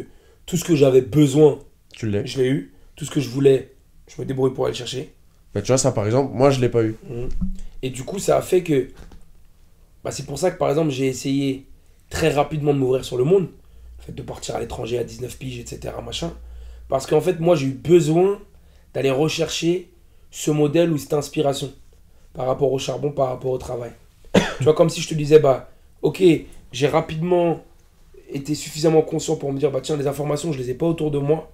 tout 0.45 0.57
ce 0.57 0.65
que 0.65 0.75
j'avais 0.75 1.01
besoin, 1.01 1.59
tu 1.93 2.11
je 2.25 2.37
l'ai 2.41 2.49
eu. 2.49 2.73
Tout 2.95 3.05
ce 3.05 3.11
que 3.11 3.21
je 3.21 3.29
voulais, 3.29 3.71
je 4.07 4.21
me 4.21 4.25
débrouille 4.27 4.53
pour 4.53 4.65
aller 4.65 4.73
le 4.73 4.77
chercher. 4.77 5.13
Bah, 5.53 5.61
tu 5.61 5.67
vois, 5.67 5.77
ça 5.77 5.91
par 5.93 6.05
exemple, 6.05 6.35
moi 6.35 6.51
je 6.51 6.59
l'ai 6.59 6.67
pas 6.69 6.83
eu. 6.83 6.95
Mhm. 7.09 7.29
Et 7.81 7.89
du 7.89 8.03
coup, 8.03 8.19
ça 8.19 8.37
a 8.37 8.41
fait 8.41 8.63
que. 8.63 8.89
Bah, 10.03 10.11
c'est 10.11 10.25
pour 10.25 10.37
ça 10.37 10.51
que, 10.51 10.57
par 10.57 10.69
exemple, 10.69 10.91
j'ai 10.91 11.07
essayé 11.07 11.65
très 12.09 12.29
rapidement 12.29 12.73
de 12.73 12.79
m'ouvrir 12.79 13.06
sur 13.06 13.17
le 13.17 13.23
monde. 13.23 13.47
Le 14.00 14.03
fait 14.03 14.11
de 14.11 14.21
partir 14.21 14.56
à 14.56 14.59
l'étranger 14.59 14.97
à 14.97 15.03
19 15.03 15.38
piges, 15.38 15.59
etc. 15.59 15.94
Machin. 16.03 16.33
Parce 16.88 17.06
qu'en 17.06 17.21
fait, 17.21 17.39
moi, 17.39 17.56
j'ai 17.56 17.67
eu 17.67 17.73
besoin 17.73 18.39
d'aller 18.94 19.11
rechercher 19.11 19.89
ce 20.31 20.51
modèle 20.51 20.91
ou 20.91 20.97
cette 20.97 21.13
inspiration 21.13 21.71
par 22.33 22.47
rapport 22.47 22.71
au 22.71 22.79
charbon, 22.79 23.11
par 23.11 23.29
rapport 23.29 23.51
au 23.51 23.57
travail. 23.57 23.91
tu 24.33 24.63
vois, 24.63 24.73
comme 24.73 24.89
si 24.89 25.01
je 25.01 25.09
te 25.09 25.13
disais, 25.13 25.39
bah, 25.39 25.69
ok, 26.01 26.23
j'ai 26.71 26.88
rapidement 26.88 27.63
été 28.31 28.56
suffisamment 28.56 29.01
conscient 29.01 29.35
pour 29.35 29.51
me 29.51 29.59
dire, 29.59 29.71
bah, 29.71 29.81
tiens, 29.81 29.97
les 29.97 30.07
informations, 30.07 30.51
je 30.51 30.57
les 30.57 30.71
ai 30.71 30.73
pas 30.73 30.85
autour 30.85 31.11
de 31.11 31.19
moi. 31.19 31.51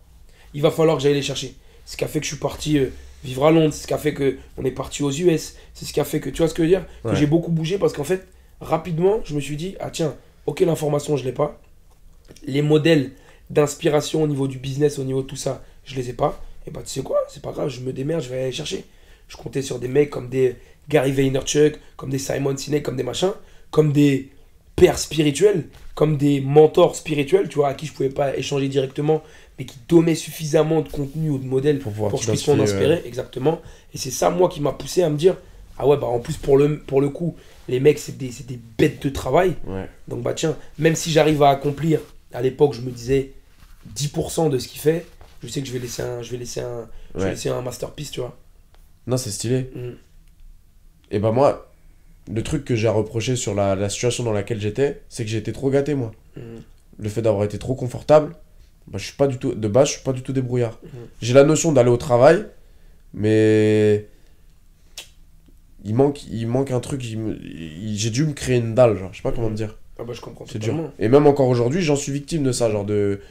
Il 0.53 0.61
va 0.61 0.71
falloir 0.71 0.97
que 0.97 1.03
j'aille 1.03 1.13
les 1.13 1.21
chercher. 1.21 1.55
Ce 1.85 1.97
qui 1.97 2.03
a 2.03 2.07
fait 2.07 2.19
que 2.19 2.25
je 2.25 2.31
suis 2.31 2.39
parti 2.39 2.79
euh, 2.79 2.89
vivre 3.23 3.45
à 3.45 3.51
Londres, 3.51 3.73
c'est 3.73 3.83
ce 3.83 3.87
qui 3.87 3.93
a 3.93 3.97
fait 3.97 4.13
que 4.13 4.37
on 4.57 4.65
est 4.65 4.71
parti 4.71 5.03
aux 5.03 5.11
US, 5.11 5.55
c'est 5.73 5.85
ce 5.85 5.93
qui 5.93 5.99
a 5.99 6.05
fait 6.05 6.19
que, 6.19 6.29
tu 6.29 6.37
vois 6.37 6.47
ce 6.47 6.53
que 6.53 6.63
je 6.63 6.69
veux 6.69 6.75
dire? 6.79 6.85
Que 7.03 7.15
j'ai 7.15 7.27
beaucoup 7.27 7.51
bougé 7.51 7.77
parce 7.77 7.93
qu'en 7.93 8.03
fait, 8.03 8.27
rapidement, 8.61 9.19
je 9.23 9.35
me 9.35 9.39
suis 9.39 9.55
dit, 9.55 9.75
ah 9.79 9.89
tiens, 9.91 10.15
ok, 10.45 10.61
l'information, 10.61 11.17
je 11.17 11.23
l'ai 11.23 11.31
pas. 11.31 11.59
Les 12.45 12.61
modèles 12.61 13.11
d'inspiration 13.49 14.23
au 14.23 14.27
niveau 14.27 14.47
du 14.47 14.57
business, 14.57 14.99
au 14.99 15.03
niveau 15.03 15.21
de 15.21 15.27
tout 15.27 15.35
ça, 15.35 15.63
je 15.83 15.95
les 15.95 16.09
ai 16.09 16.13
pas. 16.13 16.41
Et 16.67 16.71
bah, 16.71 16.81
tu 16.83 16.89
sais 16.89 17.01
quoi, 17.01 17.19
c'est 17.29 17.41
pas 17.41 17.51
grave, 17.51 17.69
je 17.69 17.81
me 17.81 17.93
démerde, 17.93 18.21
je 18.21 18.29
vais 18.29 18.41
aller 18.43 18.51
chercher. 18.51 18.85
Je 19.27 19.37
comptais 19.37 19.61
sur 19.61 19.79
des 19.79 19.87
mecs 19.87 20.09
comme 20.09 20.29
des 20.29 20.55
Gary 20.89 21.11
Vaynerchuk, 21.11 21.79
comme 21.95 22.09
des 22.09 22.19
Simon 22.19 22.55
Sinek, 22.57 22.83
comme 22.83 22.95
des 22.95 23.03
machins, 23.03 23.33
comme 23.71 23.91
des 23.91 24.29
pères 24.75 24.99
spirituels, 24.99 25.67
comme 25.93 26.17
des 26.17 26.41
mentors 26.41 26.95
spirituels, 26.95 27.47
tu 27.47 27.55
vois, 27.55 27.69
à 27.69 27.73
qui 27.73 27.85
je 27.85 27.93
pouvais 27.93 28.09
pas 28.09 28.35
échanger 28.35 28.67
directement, 28.67 29.23
mais 29.57 29.65
qui 29.65 29.77
donnaient 29.87 30.15
suffisamment 30.15 30.81
de 30.81 30.89
contenu 30.89 31.29
ou 31.29 31.37
de 31.37 31.45
modèles 31.45 31.79
Pour 31.79 31.93
que 31.93 32.17
je 32.17 32.29
puisse 32.29 32.47
m'en 32.47 32.61
inspirer, 32.61 33.01
exactement. 33.05 33.61
Et 33.93 33.97
c'est 33.97 34.11
ça, 34.11 34.29
moi, 34.29 34.49
qui 34.49 34.61
m'a 34.61 34.73
poussé 34.73 35.01
à 35.01 35.09
me 35.09 35.17
dire, 35.17 35.37
ah 35.77 35.87
ouais, 35.87 35.97
bah 35.97 36.07
en 36.07 36.19
plus, 36.19 36.37
pour 36.37 36.57
le, 36.57 36.79
pour 36.79 37.01
le 37.01 37.09
coup, 37.09 37.35
les 37.67 37.79
mecs, 37.79 37.99
c'est 37.99 38.17
des, 38.17 38.31
bêtes 38.77 39.03
de 39.03 39.09
travail. 39.09 39.55
Ouais. 39.65 39.89
Donc, 40.07 40.21
bah 40.21 40.33
tiens, 40.33 40.55
même 40.79 40.95
si 40.95 41.11
j'arrive 41.11 41.43
à 41.43 41.49
accomplir, 41.49 41.99
à 42.33 42.41
l'époque, 42.41 42.73
je 42.73 42.81
me 42.81 42.91
disais 42.91 43.31
10% 43.95 44.49
de 44.49 44.57
ce 44.59 44.67
qu'il 44.67 44.79
fait, 44.79 45.05
je 45.43 45.47
sais 45.47 45.61
que 45.61 45.67
je 45.67 45.73
vais 45.73 45.79
laisser 45.79 46.01
un, 46.01 46.21
je 46.21 46.31
vais 46.31 46.37
laisser 46.37 46.61
un, 46.61 46.87
je 47.13 47.19
vais 47.19 47.25
Ouais. 47.25 47.31
laisser 47.31 47.49
un 47.49 47.61
masterpiece, 47.61 48.11
tu 48.11 48.19
vois. 48.19 48.37
Non, 49.07 49.17
c'est 49.17 49.31
stylé. 49.31 49.69
Mm. 49.75 49.91
Et 51.11 51.19
bah, 51.19 51.31
moi, 51.31 51.71
le 52.31 52.41
truc 52.43 52.65
que 52.65 52.75
j'ai 52.75 52.87
à 52.87 52.91
reprocher 52.91 53.35
sur 53.35 53.53
la, 53.53 53.75
la 53.75 53.89
situation 53.89 54.23
dans 54.23 54.33
laquelle 54.33 54.59
j'étais, 54.59 55.01
c'est 55.09 55.23
que 55.23 55.29
j'ai 55.29 55.37
été 55.37 55.51
trop 55.53 55.69
gâté, 55.69 55.93
moi. 55.93 56.11
Mm. 56.35 56.41
Le 56.97 57.09
fait 57.09 57.21
d'avoir 57.21 57.43
été 57.43 57.59
trop 57.59 57.75
confortable, 57.75 58.35
bah, 58.87 58.97
je 58.97 59.05
suis 59.05 59.15
pas 59.15 59.27
du 59.27 59.37
tout. 59.37 59.53
De 59.53 59.67
base, 59.67 59.87
je 59.89 59.93
suis 59.93 60.03
pas 60.03 60.13
du 60.13 60.21
tout 60.21 60.33
débrouillard. 60.33 60.79
Mhm. 60.83 60.89
J'ai 61.21 61.33
la 61.33 61.43
notion 61.43 61.71
d'aller 61.71 61.89
au 61.89 61.97
travail, 61.97 62.45
mais. 63.13 64.07
Il 65.85 65.93
manque, 65.95 66.25
il 66.25 66.47
manque 66.47 66.71
un 66.71 66.79
truc. 66.79 67.01
J'ai 67.01 68.09
dû 68.09 68.25
me 68.25 68.33
créer 68.33 68.57
une 68.57 68.73
dalle, 68.75 68.97
genre. 68.97 69.09
Je 69.13 69.17
sais 69.17 69.23
pas 69.23 69.31
comment 69.31 69.49
te 69.49 69.53
dire. 69.53 69.77
Ah 69.99 70.03
bah 70.03 70.11
je 70.13 70.19
comprends 70.19 70.45
C'est 70.45 70.59
dur. 70.59 70.91
Et 70.99 71.07
même 71.07 71.25
encore 71.27 71.47
aujourd'hui, 71.47 71.81
j'en 71.81 71.95
suis 71.95 72.11
victime 72.11 72.43
de 72.43 72.51
ça, 72.51 72.69
genre 72.69 72.85
de 72.85 73.21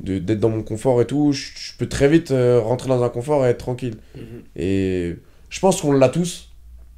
de- 0.00 0.18
d'être 0.18 0.40
dans 0.40 0.48
mon 0.50 0.62
confort 0.62 1.00
et 1.00 1.06
tout. 1.06 1.32
Je, 1.32 1.50
je 1.56 1.72
peux 1.78 1.88
très 1.88 2.08
vite 2.08 2.30
euh, 2.30 2.60
rentrer 2.60 2.88
dans 2.88 3.02
un 3.02 3.08
confort 3.08 3.46
et 3.46 3.50
être 3.50 3.58
tranquille. 3.58 3.96
Mhm. 4.16 4.42
Et 4.56 5.16
je 5.48 5.60
pense 5.60 5.80
qu'on 5.80 5.92
l'a 5.92 6.08
tous, 6.08 6.50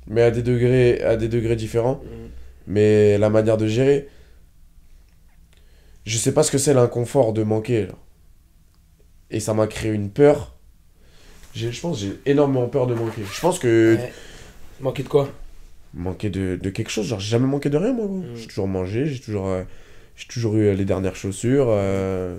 mais 0.07 0.23
à 0.23 0.31
des 0.31 0.43
degrés, 0.43 1.01
à 1.03 1.17
des 1.17 1.29
degrés 1.29 1.57
différents. 1.57 2.01
Mhm. 2.05 2.29
Mais 2.67 3.17
la 3.19 3.31
manière 3.31 3.57
de 3.57 3.67
gérer, 3.67 4.09
je 6.07 6.19
sais 6.19 6.33
pas 6.33 6.43
ce 6.43 6.51
que 6.51 6.59
c'est 6.59 6.75
l'inconfort 6.75 7.33
de 7.33 7.43
manquer. 7.43 7.87
genre. 7.87 7.99
Et 9.31 9.41
ça 9.41 9.55
m'a 9.55 9.67
créé 9.67 9.93
une 9.93 10.11
peur. 10.11 10.57
Je 11.55 11.69
pense 11.81 12.01
que 12.01 12.07
j'ai 12.07 12.31
énormément 12.31 12.67
peur 12.69 12.87
de 12.87 12.95
manquer. 12.95 13.23
Je 13.33 13.41
pense 13.41 13.59
que 13.59 13.97
Ouais. 13.97 14.13
Manquer 14.81 15.03
de 15.03 15.09
quoi 15.09 15.29
manquer 15.97 16.29
de, 16.29 16.59
de 16.61 16.71
quelque 16.71 16.91
chose, 16.91 17.07
genre 17.07 17.21
j'ai 17.21 17.31
jamais 17.31 17.47
manqué 17.47 17.71
de 17.71 17.77
rien 17.77 17.93
moi. 17.93 18.07
Mm. 18.07 18.25
J'ai 18.35 18.47
toujours 18.49 18.67
mangé, 18.67 19.07
j'ai 19.07 19.21
toujours, 19.21 19.47
euh, 19.47 19.63
j'ai 20.17 20.27
toujours 20.27 20.57
eu 20.57 20.75
les 20.75 20.85
dernières 20.85 21.15
chaussures. 21.15 21.67
euh, 21.69 22.37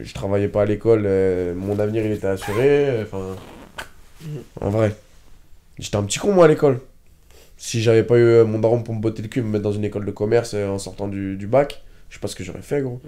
je 0.00 0.14
travaillais 0.14 0.48
pas 0.48 0.62
à 0.62 0.64
l'école, 0.64 1.02
euh, 1.04 1.54
mon 1.54 1.78
avenir 1.78 2.04
il 2.06 2.12
était 2.12 2.26
assuré. 2.26 3.02
Enfin, 3.02 3.36
Mm. 4.22 4.26
en 4.62 4.70
vrai, 4.70 4.94
j'étais 5.78 5.96
un 5.96 6.02
petit 6.04 6.18
con 6.18 6.32
moi 6.32 6.46
à 6.46 6.48
l'école. 6.48 6.80
Si 7.58 7.82
j'avais 7.82 8.02
pas 8.02 8.16
eu 8.18 8.44
mon 8.44 8.58
daron 8.58 8.82
pour 8.82 8.94
me 8.94 9.00
botter 9.00 9.20
le 9.22 9.28
cul, 9.28 9.42
me 9.42 9.48
mettre 9.50 9.64
dans 9.64 9.72
une 9.72 9.84
école 9.84 10.06
de 10.06 10.10
commerce 10.10 10.54
en 10.54 10.78
sortant 10.78 11.06
du, 11.08 11.36
du 11.36 11.46
bac, 11.46 11.82
je 12.08 12.14
sais 12.14 12.20
pas 12.20 12.28
ce 12.28 12.36
que 12.36 12.42
j'aurais 12.44 12.62
fait 12.62 12.80
gros. 12.80 13.00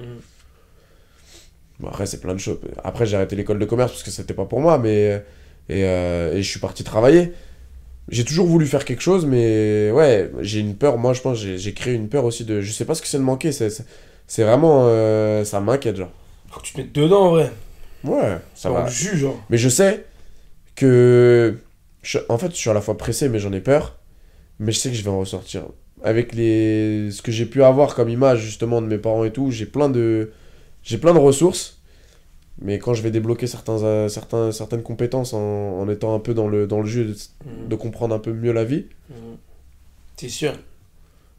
Bon, 1.81 1.89
après 1.89 2.05
c'est 2.07 2.21
plein 2.21 2.35
de 2.35 2.39
choses. 2.39 2.59
Après 2.85 3.07
j'ai 3.07 3.17
arrêté 3.17 3.37
l'école 3.37 3.59
de 3.59 3.65
commerce 3.65 3.93
parce 3.93 4.03
que 4.03 4.11
c'était 4.11 4.35
pas 4.35 4.45
pour 4.45 4.61
moi, 4.61 4.77
mais 4.79 5.25
et, 5.69 5.85
euh, 5.85 6.35
et 6.35 6.43
je 6.43 6.49
suis 6.51 6.61
parti 6.61 6.85
travailler. 6.85 7.33
J'ai 8.09 8.25
toujours 8.25 8.47
voulu 8.47 8.67
faire 8.67 8.85
quelque 8.85 9.01
chose, 9.03 9.27
mais 9.27 9.91
ouais, 9.93 10.31
j'ai 10.41 10.61
une 10.61 10.75
peur. 10.75 10.99
Moi, 10.99 11.13
je 11.15 11.21
pense, 11.21 11.39
j'ai 11.39 11.73
créé 11.75 11.95
une 11.95 12.09
peur 12.09 12.25
aussi 12.25 12.45
de. 12.45 12.61
Je 12.61 12.73
sais 12.73 12.85
pas 12.85 12.95
ce 12.95 13.03
que 13.03 13.09
c'est 13.09 13.19
de 13.19 13.23
manquer. 13.23 13.53
C'est 13.53 14.43
vraiment. 14.45 14.85
euh, 14.87 15.45
ça 15.45 15.61
m'inquiète, 15.61 15.97
genre. 15.97 16.11
Faut 16.51 16.61
que 16.61 16.67
tu 16.67 16.73
te 16.75 16.79
mettes 16.81 16.93
dedans 16.93 17.27
en 17.27 17.31
vrai. 17.31 17.53
Ouais, 18.05 18.39
ça 18.55 18.71
va. 18.71 18.89
jus, 18.89 19.17
genre. 19.17 19.41
Mais 19.51 19.59
je 19.59 19.69
sais 19.69 20.05
que. 20.77 21.57
je- 22.03 22.19
en 22.29 22.39
fait, 22.39 22.51
je 22.51 22.57
suis 22.57 22.71
à 22.71 22.75
la 22.75 22.81
fois 22.81 22.97
pressé, 22.97 23.29
mais 23.29 23.39
j'en 23.39 23.53
ai 23.53 23.61
peur. 23.61 23.99
Mais 24.59 24.73
je 24.73 24.79
sais 24.79 24.91
que 24.91 24.97
je 24.97 25.03
vais 25.03 25.11
en 25.11 25.19
ressortir. 25.21 25.65
Avec 26.05 26.35
les... 26.35 27.11
ce 27.13 27.23
que 27.23 27.33
j'ai 27.33 27.47
pu 27.47 27.63
avoir 27.63 27.95
comme 27.95 28.09
image, 28.09 28.41
justement, 28.41 28.83
de 28.83 28.87
mes 28.87 28.99
parents 28.99 29.25
et 29.25 29.33
tout, 29.33 29.51
j'ai 29.51 29.67
plein 29.67 29.89
de. 29.89 30.33
J'ai 30.83 30.99
plein 30.99 31.15
de 31.15 31.19
ressources. 31.19 31.81
Mais 32.61 32.79
quand 32.79 32.95
je 32.95 33.03
vais 33.03 33.11
débloquer 33.11 33.47
certains, 33.47 33.83
euh, 33.83 34.09
certains, 34.09 34.53
certaines 34.53 34.83
compétences 34.83 35.33
en, 35.33 35.41
en 35.41 35.89
étant 35.89 36.15
un 36.15 36.21
peu 36.21 36.35
dans 36.35 36.49
le, 36.49 36.67
dans 36.67 36.81
le 36.81 36.87
jeu, 36.87 37.05
de, 37.07 37.11
Mhm. 37.47 37.69
de 37.69 37.77
comprendre 37.77 38.15
un 38.15 38.19
peu 38.19 38.33
mieux 38.33 38.53
la 38.53 38.65
vie, 38.65 38.87
Mhm. 39.11 39.37
C'est 40.17 40.29
sûr? 40.29 40.53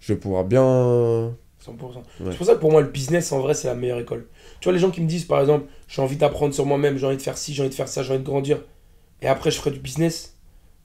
je 0.02 0.14
vais 0.14 0.20
pouvoir 0.20 0.44
bien. 0.44 1.34
100%. 1.60 2.00
Ouais. 2.20 2.32
C'est 2.32 2.38
pour 2.38 2.46
ça 2.46 2.56
que 2.56 2.60
pour 2.60 2.72
moi, 2.72 2.82
le 2.82 2.88
business, 2.90 3.32
en 3.32 3.40
vrai, 3.40 3.54
c'est 3.54 3.68
la 3.70 3.76
meilleure 3.76 4.00
école. 4.00 4.28
Tu 4.60 4.66
vois, 4.66 4.74
les 4.74 4.80
gens 4.80 4.92
qui 4.92 5.00
me 5.00 5.08
disent, 5.08 5.24
par 5.26 5.40
exemple, 5.40 5.66
j'ai 5.88 6.02
envie 6.02 6.18
d'apprendre 6.18 6.54
sur 6.54 6.66
moi-même, 6.66 6.98
j'ai 6.98 7.06
envie 7.08 7.16
de 7.16 7.22
faire 7.22 7.38
ci, 7.38 7.54
j'ai 7.54 7.62
envie 7.62 7.70
de 7.70 7.76
faire 7.76 7.88
ça, 7.88 8.04
j'ai 8.04 8.12
envie 8.12 8.20
de 8.20 8.26
grandir, 8.26 8.62
et 9.22 9.28
après, 9.28 9.50
je 9.52 9.58
ferai 9.60 9.72
du 9.72 9.80
business, 9.80 10.36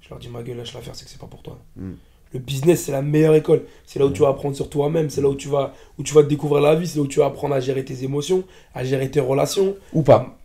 je 0.01 0.09
leur 0.11 0.21
dis, 0.21 0.29
ma 0.29 0.43
gueule, 0.45 0.57
lâche 0.59 0.73
l'affaire, 0.75 0.95
c'est 0.95 1.05
que 1.05 1.11
c'est 1.11 1.19
pas 1.21 1.27
pour 1.27 1.43
toi. 1.43 1.59
Mm. 1.77 1.95
Le 2.35 2.39
business, 2.41 2.83
c'est 2.85 2.93
la 2.93 3.03
meilleure 3.03 3.35
école. 3.35 3.63
C'est 3.87 3.99
là 3.99 4.07
où 4.07 4.11
tu 4.11 4.21
vas 4.23 4.29
apprendre 4.29 4.55
sur 4.55 4.69
toi-même, 4.69 5.09
c'est 5.11 5.21
là 5.23 5.29
où 5.29 5.35
tu, 5.35 5.49
vas, 5.49 5.73
où 5.99 6.03
tu 6.03 6.13
vas 6.15 6.23
découvrir 6.23 6.61
la 6.63 6.75
vie, 6.75 6.87
c'est 6.87 6.97
là 6.99 7.03
où 7.03 7.07
tu 7.07 7.21
vas 7.21 7.27
apprendre 7.27 7.55
à 7.55 7.61
gérer 7.61 7.85
tes 7.85 8.05
émotions, 8.05 8.45
à 8.75 8.85
gérer 8.85 9.11
tes 9.11 9.21
relations. 9.21 9.75
Ou 9.95 10.03
pas. 10.03 10.37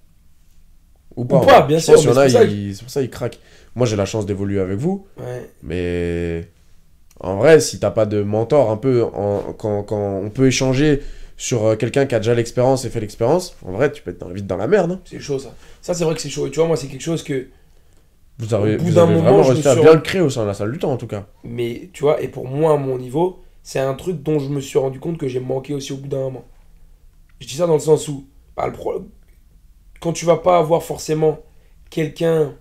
Ou 1.15 1.25
pas, 1.25 1.37
Ou 1.37 1.45
pas, 1.45 1.61
ouais. 1.61 1.67
bien 1.67 1.77
Je 1.77 1.83
sûr, 1.83 1.93
c'est 1.99 2.05
pour 2.05 2.15
pour 2.15 2.89
ça 2.89 3.01
qu'ils 3.01 3.09
craquent. 3.09 3.39
Moi, 3.75 3.85
j'ai 3.85 3.95
la 3.95 4.05
chance 4.05 4.25
d'évoluer 4.25 4.59
avec 4.59 4.77
vous. 4.77 5.05
Ouais. 5.19 5.47
Mais 5.61 6.47
en 7.19 7.37
vrai, 7.37 7.59
si 7.59 7.79
t'as 7.79 7.91
pas 7.91 8.05
de 8.05 8.23
mentor, 8.23 8.71
un 8.71 8.77
peu, 8.77 9.03
en- 9.03 9.53
quand, 9.57 9.83
quand 9.83 10.19
on 10.23 10.29
peut 10.29 10.47
échanger 10.47 11.01
sur 11.37 11.65
euh, 11.65 11.75
quelqu'un 11.75 12.05
qui 12.05 12.15
a 12.15 12.19
déjà 12.19 12.33
l'expérience 12.33 12.85
et 12.85 12.89
fait 12.89 12.99
l'expérience, 12.99 13.55
en 13.65 13.71
vrai, 13.73 13.91
tu 13.91 14.01
peux 14.01 14.11
être 14.11 14.19
dans- 14.19 14.29
vite 14.29 14.47
dans 14.47 14.57
la 14.57 14.67
merde. 14.67 14.91
hein. 14.93 14.99
C'est 15.05 15.19
chaud, 15.19 15.37
ça. 15.37 15.53
Ça, 15.81 15.93
c'est 15.93 16.03
vrai 16.03 16.15
que 16.15 16.21
c'est 16.21 16.29
chaud. 16.29 16.47
Et 16.47 16.51
tu 16.51 16.59
vois, 16.59 16.67
moi, 16.67 16.77
c'est 16.77 16.87
quelque 16.87 17.01
chose 17.03 17.23
que. 17.23 17.47
Vous 18.39 18.53
avez, 18.53 18.75
Au 18.75 18.77
bout 18.79 18.85
vous 18.85 18.91
d'un 18.93 19.05
moment, 19.05 19.21
vraiment 19.21 19.43
je 19.43 19.49
me 19.49 19.53
réussi 19.53 19.67
à 19.67 19.73
suis 19.73 19.81
bien 19.81 19.93
le 19.93 20.01
créer 20.01 20.21
au 20.21 20.29
sein 20.29 20.41
de 20.41 20.47
la 20.47 20.53
salle 20.53 20.71
du 20.71 20.79
temps, 20.79 20.91
en 20.91 20.97
tout 20.97 21.07
cas. 21.07 21.27
Mais 21.43 21.89
tu 21.93 22.03
vois, 22.03 22.21
et 22.21 22.27
pour 22.27 22.47
moi, 22.47 22.73
à 22.73 22.77
mon 22.77 22.97
niveau, 22.97 23.43
c'est 23.61 23.79
un 23.79 23.93
truc 23.93 24.23
dont 24.23 24.39
je 24.39 24.49
me 24.49 24.59
suis 24.59 24.79
rendu 24.79 24.99
compte 24.99 25.17
que 25.17 25.27
j'ai 25.27 25.39
manqué 25.39 25.73
aussi 25.73 25.93
au 25.93 25.97
bout 25.97 26.07
d'un 26.07 26.19
moment. 26.19 26.43
Je 27.39 27.47
dis 27.47 27.55
ça 27.55 27.67
dans 27.67 27.73
le 27.73 27.79
sens 27.79 28.07
où, 28.07 28.25
bah, 28.57 28.65
le 28.67 28.73
pro- 28.73 29.05
quand 30.01 30.13
tu 30.13 30.25
vas 30.25 30.37
pas 30.37 30.57
avoir 30.57 30.83
forcément 30.83 31.39
quelqu'un 31.89 32.53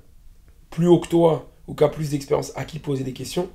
plus 0.71 0.87
haut 0.87 0.99
que 1.01 1.09
toi 1.09 1.49
ou 1.67 1.75
qui 1.75 1.85
a 1.85 1.89
plus 1.89 2.11
d'expérience 2.11 2.53
à 2.57 2.65
qui 2.65 2.79
poser 2.79 3.03
des 3.05 3.13
questions, 3.13 3.49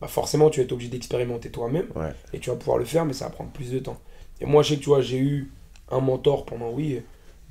bah 0.00 0.08
forcément 0.08 0.50
tu 0.50 0.60
vas 0.60 0.64
être 0.64 0.72
obligé 0.72 0.90
d'expérimenter 0.90 1.50
toi-même 1.50 1.86
Ouais. 1.94 2.12
et 2.32 2.38
tu 2.40 2.50
vas 2.50 2.56
pouvoir 2.56 2.78
le 2.78 2.84
faire, 2.84 3.04
mais 3.04 3.12
ça 3.12 3.26
va 3.26 3.30
prendre 3.30 3.50
plus 3.50 3.70
de 3.70 3.78
temps. 3.78 3.98
Et 4.40 4.46
moi, 4.46 4.62
je 4.62 4.70
sais 4.70 4.76
que 4.76 4.80
tu 4.80 4.88
vois, 4.88 5.00
j'ai 5.00 5.18
eu 5.18 5.52
un 5.90 6.00
mentor 6.00 6.44
pendant, 6.44 6.70
oui, 6.70 7.00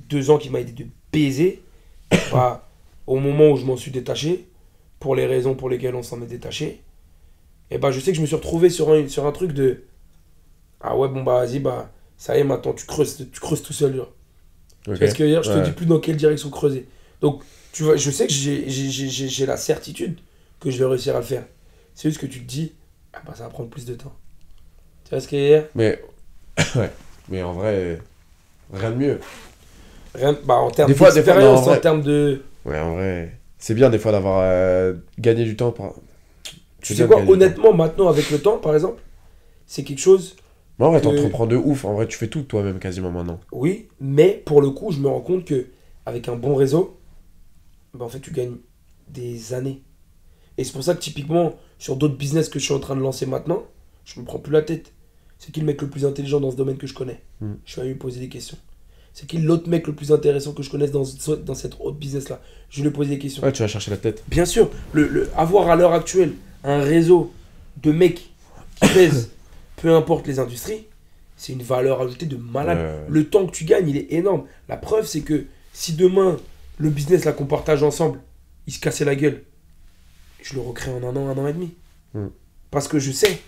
deux 0.08 0.30
ans 0.30 0.38
qui 0.38 0.50
m'a 0.50 0.60
aidé 0.60 0.72
de 0.84 0.86
baiser. 1.12 1.62
Bah, 2.30 2.68
au 3.06 3.18
moment 3.18 3.50
où 3.50 3.56
je 3.56 3.64
m'en 3.64 3.76
suis 3.76 3.90
détaché, 3.90 4.46
pour 5.00 5.14
les 5.14 5.26
raisons 5.26 5.54
pour 5.54 5.68
lesquelles 5.68 5.94
on 5.94 6.02
s'en 6.02 6.20
est 6.22 6.26
détaché, 6.26 6.80
et 7.70 7.78
bah 7.78 7.90
je 7.90 8.00
sais 8.00 8.10
que 8.12 8.16
je 8.16 8.22
me 8.22 8.26
suis 8.26 8.36
retrouvé 8.36 8.70
sur 8.70 8.90
un, 8.92 9.08
sur 9.08 9.26
un 9.26 9.32
truc 9.32 9.52
de 9.52 9.82
Ah 10.80 10.96
ouais, 10.96 11.08
bon 11.08 11.22
bah 11.22 11.44
vas-y, 11.44 11.58
bah 11.60 11.90
ça 12.16 12.36
y 12.36 12.40
est, 12.40 12.44
maintenant 12.44 12.72
tu 12.72 12.86
creuses, 12.86 13.26
tu 13.32 13.40
creuses 13.40 13.62
tout 13.62 13.72
seul. 13.72 13.96
genre. 13.96 14.12
Ok. 14.86 14.94
Tu 14.94 14.98
vois 15.00 15.08
ce 15.08 15.14
que 15.14 15.28
je 15.28 15.42
Je 15.42 15.50
te 15.50 15.56
Ouais. 15.58 15.62
dis 15.62 15.70
plus 15.72 15.86
dans 15.86 15.98
quelle 15.98 16.16
direction 16.16 16.50
creuser. 16.50 16.86
Donc, 17.20 17.42
tu 17.72 17.82
vois, 17.82 17.96
je 17.96 18.10
sais 18.10 18.26
que 18.26 18.32
j'ai- 18.32 19.46
la 19.46 19.56
certitude 19.56 20.18
que 20.60 20.70
je 20.70 20.78
vais 20.78 20.84
réussir 20.84 21.16
à 21.16 21.20
le 21.20 21.24
faire. 21.24 21.44
C'est 21.94 22.08
juste 22.08 22.20
que 22.20 22.26
tu 22.26 22.40
te 22.40 22.46
dis 22.46 22.72
Ah 23.12 23.22
bah 23.26 23.32
ça 23.36 23.44
va 23.44 23.48
prendre 23.50 23.70
plus 23.70 23.84
de 23.84 23.94
temps. 23.94 24.12
Tu 25.04 25.10
vois 25.10 25.20
ce 25.20 25.28
que 25.28 25.36
je 25.36 25.42
veux 25.42 25.48
dire 25.60 25.64
Mais, 25.74 26.02
ouais. 26.76 26.90
Mais 27.28 27.42
en 27.42 27.52
vrai, 27.54 27.98
rien 28.72 28.90
de 28.90 28.96
mieux. 28.96 29.20
Rien, 30.14 30.36
bah, 30.44 30.54
en 30.56 30.70
termes 30.70 30.92
d'expérience, 30.92 31.66
en 31.66 31.72
en 31.72 31.76
termes 31.80 32.02
de. 32.02 32.42
Ouais, 32.64 32.78
en 32.78 32.94
vrai, 32.94 33.40
c'est 33.58 33.74
bien 33.74 33.90
des 33.90 33.98
fois 33.98 34.12
d'avoir 34.12 34.40
euh, 34.42 34.94
gagné 35.18 35.44
du 35.44 35.56
temps. 35.56 35.72
Par... 35.72 35.94
Tu 36.80 36.94
sais 36.94 37.06
quoi, 37.06 37.28
honnêtement, 37.28 37.72
maintenant, 37.72 38.08
avec 38.08 38.30
le 38.30 38.38
temps, 38.38 38.58
par 38.58 38.74
exemple, 38.74 39.02
c'est 39.66 39.84
quelque 39.84 40.00
chose, 40.00 40.36
Mais 40.78 40.86
en 40.86 40.90
vrai, 40.90 41.00
que- 41.00 41.06
t'entreprends 41.06 41.46
de 41.46 41.56
ouf. 41.56 41.84
En 41.84 41.94
vrai, 41.94 42.06
tu 42.06 42.16
fais 42.18 42.28
tout 42.28 42.42
toi-même 42.42 42.78
quasiment 42.78 43.10
maintenant. 43.10 43.40
oui, 43.52 43.88
mais 44.00 44.42
pour 44.44 44.60
le 44.60 44.70
coup, 44.70 44.90
je 44.92 45.00
me 45.00 45.08
rends 45.08 45.20
compte 45.20 45.44
que 45.44 45.66
avec 46.06 46.28
un 46.28 46.36
bon 46.36 46.54
réseau, 46.54 46.98
bah, 47.94 48.04
en 48.04 48.08
fait, 48.08 48.20
tu 48.20 48.30
gagnes 48.32 48.56
des 49.08 49.54
années. 49.54 49.82
Et 50.58 50.64
c'est 50.64 50.72
pour 50.72 50.84
ça 50.84 50.94
que, 50.94 51.00
typiquement, 51.00 51.54
sur 51.78 51.96
d'autres 51.96 52.16
business 52.16 52.48
que 52.48 52.58
je 52.58 52.64
suis 52.64 52.74
en 52.74 52.80
train 52.80 52.96
de 52.96 53.00
lancer 53.00 53.26
maintenant, 53.26 53.64
je 54.04 54.20
me 54.20 54.24
prends 54.24 54.38
plus 54.38 54.52
la 54.52 54.62
tête. 54.62 54.92
C'est 55.38 55.52
qui 55.52 55.60
le 55.60 55.66
mec 55.66 55.80
le 55.82 55.88
plus 55.88 56.06
intelligent 56.06 56.40
dans 56.40 56.50
ce 56.50 56.56
domaine 56.56 56.76
que 56.76 56.86
je 56.86 56.94
connais? 56.94 57.22
Mm. 57.40 57.54
Je 57.64 57.80
vais 57.80 57.88
lui 57.88 57.94
poser 57.94 58.20
des 58.20 58.28
questions. 58.28 58.56
C'est 59.14 59.26
qui 59.26 59.38
l'autre 59.38 59.68
mec 59.68 59.86
le 59.86 59.92
plus 59.94 60.10
intéressant 60.12 60.52
que 60.52 60.62
je 60.64 60.70
connaisse 60.70 60.90
dans, 60.90 61.04
dans 61.46 61.54
cette 61.54 61.74
autre 61.80 61.96
business-là 61.96 62.40
Je 62.68 62.82
lui 62.82 62.90
poser 62.90 63.10
des 63.10 63.18
questions. 63.20 63.44
Ouais, 63.44 63.52
tu 63.52 63.62
vas 63.62 63.68
chercher 63.68 63.92
la 63.92 63.96
tête. 63.96 64.24
Bien 64.26 64.44
sûr, 64.44 64.70
le, 64.92 65.06
le- 65.06 65.30
avoir 65.36 65.70
à 65.70 65.76
l'heure 65.76 65.92
actuelle 65.92 66.32
un 66.64 66.80
réseau 66.80 67.32
de 67.82 67.92
mecs 67.92 68.28
qui 68.80 68.88
pèsent, 68.92 69.30
peu 69.76 69.94
importe 69.94 70.26
les 70.26 70.40
industries, 70.40 70.86
c'est 71.36 71.52
une 71.52 71.62
valeur 71.62 72.00
ajoutée 72.00 72.26
de 72.26 72.36
malade. 72.36 72.78
Ouais. 72.78 73.06
Le 73.08 73.24
temps 73.28 73.46
que 73.46 73.52
tu 73.52 73.64
gagnes, 73.64 73.88
il 73.88 73.96
est 73.96 74.12
énorme. 74.12 74.44
La 74.68 74.76
preuve, 74.76 75.06
c'est 75.06 75.20
que 75.20 75.46
si 75.72 75.92
demain, 75.92 76.36
le 76.78 76.90
business 76.90 77.24
là 77.24 77.32
qu'on 77.32 77.46
partage 77.46 77.84
ensemble, 77.84 78.18
il 78.66 78.72
se 78.72 78.80
cassait 78.80 79.04
la 79.04 79.14
gueule, 79.14 79.44
je 80.42 80.54
le 80.54 80.60
recrée 80.60 80.90
en 80.90 81.02
un 81.04 81.14
an, 81.16 81.28
un 81.28 81.38
an 81.38 81.46
et 81.46 81.52
demi. 81.52 81.72
Mm. 82.14 82.26
Parce 82.72 82.88
que 82.88 82.98
je 82.98 83.12
sais, 83.12 83.38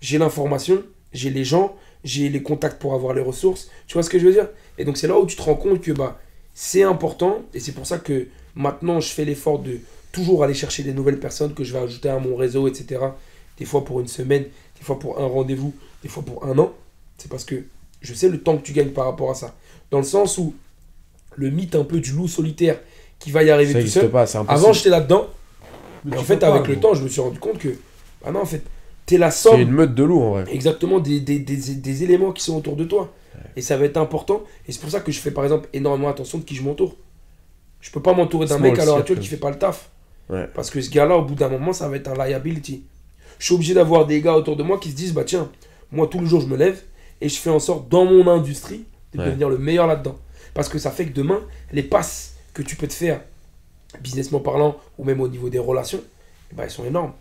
j'ai 0.00 0.16
l'information, 0.16 0.82
j'ai 1.12 1.28
les 1.30 1.44
gens, 1.44 1.76
j'ai 2.04 2.28
les 2.28 2.42
contacts 2.42 2.80
pour 2.80 2.94
avoir 2.94 3.14
les 3.14 3.22
ressources. 3.22 3.68
Tu 3.86 3.94
vois 3.94 4.02
ce 4.02 4.10
que 4.10 4.18
je 4.18 4.26
veux 4.26 4.32
dire? 4.32 4.48
Et 4.78 4.84
donc 4.84 4.96
c'est 4.96 5.06
là 5.06 5.18
où 5.18 5.26
tu 5.26 5.36
te 5.36 5.42
rends 5.42 5.54
compte 5.54 5.80
que 5.80 5.92
bah, 5.92 6.18
c'est 6.54 6.82
important. 6.82 7.42
Et 7.54 7.60
c'est 7.60 7.72
pour 7.72 7.86
ça 7.86 7.98
que 7.98 8.28
maintenant, 8.54 9.00
je 9.00 9.08
fais 9.08 9.24
l'effort 9.24 9.58
de 9.58 9.78
toujours 10.12 10.42
aller 10.44 10.54
chercher 10.54 10.82
des 10.82 10.92
nouvelles 10.92 11.20
personnes 11.20 11.54
que 11.54 11.64
je 11.64 11.72
vais 11.72 11.78
ajouter 11.78 12.08
à 12.08 12.18
mon 12.18 12.36
réseau, 12.36 12.68
etc. 12.68 13.00
Des 13.58 13.64
fois 13.64 13.84
pour 13.84 14.00
une 14.00 14.08
semaine, 14.08 14.44
des 14.44 14.84
fois 14.84 14.98
pour 14.98 15.20
un 15.20 15.26
rendez-vous, 15.26 15.74
des 16.02 16.08
fois 16.08 16.22
pour 16.22 16.44
un 16.44 16.58
an. 16.58 16.72
C'est 17.18 17.30
parce 17.30 17.44
que 17.44 17.64
je 18.00 18.14
sais 18.14 18.28
le 18.28 18.40
temps 18.40 18.56
que 18.56 18.62
tu 18.62 18.72
gagnes 18.72 18.90
par 18.90 19.04
rapport 19.04 19.30
à 19.30 19.34
ça. 19.34 19.54
Dans 19.90 19.98
le 19.98 20.04
sens 20.04 20.38
où 20.38 20.54
le 21.36 21.50
mythe 21.50 21.74
un 21.74 21.84
peu 21.84 22.00
du 22.00 22.12
loup 22.12 22.28
solitaire 22.28 22.78
qui 23.18 23.30
va 23.30 23.42
y 23.42 23.50
arriver 23.50 23.72
Ça 23.72 23.78
tout 23.78 23.78
n'existe 23.78 24.00
seul. 24.00 24.10
pas. 24.10 24.24
Avant, 24.48 24.72
j'étais 24.72 24.88
là-dedans. 24.88 25.28
Mais 26.04 26.16
en 26.16 26.22
fait, 26.22 26.38
pas, 26.38 26.54
avec 26.54 26.66
le 26.66 26.80
temps, 26.80 26.94
je 26.94 27.02
me 27.02 27.08
suis 27.08 27.20
rendu 27.20 27.38
compte 27.38 27.58
que, 27.58 27.68
bah 28.24 28.32
non, 28.32 28.40
en 28.40 28.46
fait, 28.46 28.62
t'es 29.10 29.18
la 29.18 29.30
C'est 29.30 29.48
somme 29.50 29.60
une 29.60 29.70
meute 29.70 29.94
de 29.94 30.02
loups 30.02 30.20
en 30.22 30.30
vrai. 30.30 30.44
exactement 30.52 30.98
des, 31.00 31.20
des, 31.20 31.38
des, 31.38 31.56
des 31.56 32.02
éléments 32.04 32.32
qui 32.32 32.42
sont 32.42 32.56
autour 32.56 32.76
de 32.76 32.84
toi. 32.84 33.12
Et 33.56 33.62
ça 33.62 33.76
va 33.76 33.84
être 33.84 33.96
important. 33.96 34.42
Et 34.68 34.72
c'est 34.72 34.80
pour 34.80 34.90
ça 34.90 35.00
que 35.00 35.10
je 35.12 35.18
fais 35.20 35.30
par 35.30 35.44
exemple 35.44 35.68
énormément 35.72 36.08
attention 36.08 36.38
de 36.38 36.44
qui 36.44 36.54
je 36.54 36.62
m'entoure. 36.62 36.96
Je 37.80 37.90
peux 37.90 38.00
pas 38.02 38.12
m'entourer 38.12 38.46
d'un 38.46 38.58
mec 38.58 38.78
à 38.78 38.84
l'heure 38.84 38.96
actuelle 38.98 39.18
qui 39.18 39.26
fait 39.28 39.36
pas 39.36 39.50
le 39.50 39.58
taf. 39.58 39.90
Ouais. 40.28 40.48
Parce 40.54 40.70
que 40.70 40.80
ce 40.80 40.90
gars-là, 40.90 41.16
au 41.16 41.22
bout 41.24 41.34
d'un 41.34 41.48
moment, 41.48 41.72
ça 41.72 41.88
va 41.88 41.96
être 41.96 42.08
un 42.08 42.14
liability. 42.26 42.84
Je 43.38 43.44
suis 43.46 43.54
obligé 43.54 43.74
d'avoir 43.74 44.06
des 44.06 44.20
gars 44.20 44.34
autour 44.34 44.56
de 44.56 44.62
moi 44.62 44.78
qui 44.78 44.90
se 44.90 44.94
disent 44.96 45.12
bah 45.14 45.24
tiens, 45.24 45.48
moi 45.90 46.06
tous 46.06 46.20
les 46.20 46.26
jours 46.26 46.40
je 46.42 46.46
me 46.46 46.56
lève 46.56 46.80
et 47.20 47.28
je 47.28 47.36
fais 47.36 47.50
en 47.50 47.58
sorte 47.58 47.88
dans 47.88 48.04
mon 48.04 48.26
industrie 48.28 48.84
de 49.14 49.18
Ouais. 49.18 49.26
devenir 49.26 49.48
le 49.48 49.58
meilleur 49.58 49.86
là-dedans. 49.86 50.16
Parce 50.54 50.68
que 50.68 50.78
ça 50.78 50.90
fait 50.90 51.06
que 51.06 51.12
demain, 51.14 51.40
les 51.72 51.82
passes 51.82 52.34
que 52.54 52.62
tu 52.62 52.76
peux 52.76 52.86
te 52.86 52.92
faire, 52.92 53.20
businessment 54.00 54.38
parlant, 54.40 54.76
ou 54.98 55.04
même 55.04 55.20
au 55.20 55.28
niveau 55.28 55.48
des 55.48 55.58
relations, 55.58 56.00
ben, 56.52 56.64
elles 56.64 56.70
sont 56.70 56.84
énormes. 56.84 57.12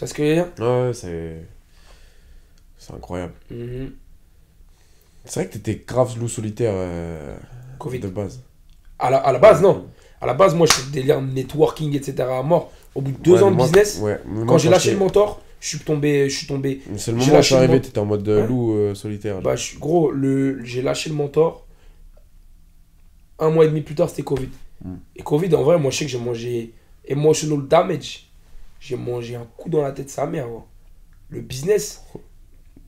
Tu 0.00 0.04
vois 0.06 0.08
ce 0.08 0.14
que 0.14 0.22
je 0.24 0.28
veux 0.28 0.34
dire? 0.34 0.46
Ouais, 0.66 0.92
c'est. 0.94 1.36
C'est 2.78 2.94
incroyable. 2.94 3.34
Mhm. 3.50 3.92
C'est 5.26 5.40
vrai 5.40 5.48
que 5.50 5.58
t'étais 5.58 5.84
grave 5.86 6.18
loup 6.18 6.26
solitaire 6.28 6.72
euh, 6.74 7.36
Covid. 7.78 7.98
de 8.00 8.08
base. 8.08 8.40
À 8.98 9.10
la, 9.10 9.18
à 9.18 9.30
la 9.30 9.38
base, 9.38 9.60
non. 9.60 9.88
À 10.22 10.24
la 10.26 10.32
base, 10.32 10.54
moi, 10.54 10.66
je 10.66 10.86
des 10.90 11.00
délire 11.02 11.20
networking, 11.20 11.94
etc. 11.94 12.14
à 12.30 12.42
mort. 12.42 12.72
Au 12.94 13.02
bout 13.02 13.12
de 13.12 13.18
deux 13.18 13.32
Ouais, 13.34 13.42
ans 13.42 13.50
de 13.50 13.56
moi- 13.56 13.66
business, 13.66 13.98
ouais, 14.00 14.20
moi, 14.24 14.46
quand 14.46 14.56
j'ai 14.56 14.70
lâché 14.70 14.92
le 14.92 14.96
mentor, 14.98 15.42
je 15.60 15.68
suis 15.68 15.78
tombé, 15.80 16.30
je 16.30 16.36
suis 16.38 16.46
tombé. 16.46 16.80
C'est 16.96 17.10
le 17.10 17.18
moment 17.18 17.32
où 17.34 17.36
je 17.36 17.42
suis 17.42 17.54
arrivé, 17.54 17.78
t'étais 17.82 17.98
en 17.98 18.06
mode 18.06 18.26
euh, 18.26 18.40
Ouais. 18.40 18.48
loup 18.48 18.72
euh, 18.72 18.94
solitaire. 18.94 19.42
Bah, 19.42 19.54
je 19.56 19.62
suis- 19.62 19.78
gros, 19.78 20.10
le, 20.10 20.64
j'ai 20.64 20.80
lâché 20.80 21.10
le 21.10 21.16
mentor. 21.16 21.66
Un 23.38 23.50
mois 23.50 23.66
et 23.66 23.68
demi 23.68 23.82
plus 23.82 23.94
tard, 23.94 24.08
c'était 24.08 24.22
Covid. 24.22 24.48
Mm. 24.82 24.94
Et 25.16 25.22
Covid, 25.22 25.54
en 25.54 25.62
vrai, 25.62 25.78
moi, 25.78 25.90
je 25.90 25.98
sais 25.98 26.04
que 26.06 26.10
j'ai 26.10 26.18
mangé 26.18 26.72
emotional 27.06 27.68
damage. 27.68 28.29
J'ai 28.80 28.96
mangé 28.96 29.36
un 29.36 29.46
coup 29.56 29.68
dans 29.68 29.82
la 29.82 29.92
tête 29.92 30.06
de 30.06 30.10
sa 30.10 30.26
mère. 30.26 30.46
Le 31.28 31.40
business, 31.40 32.02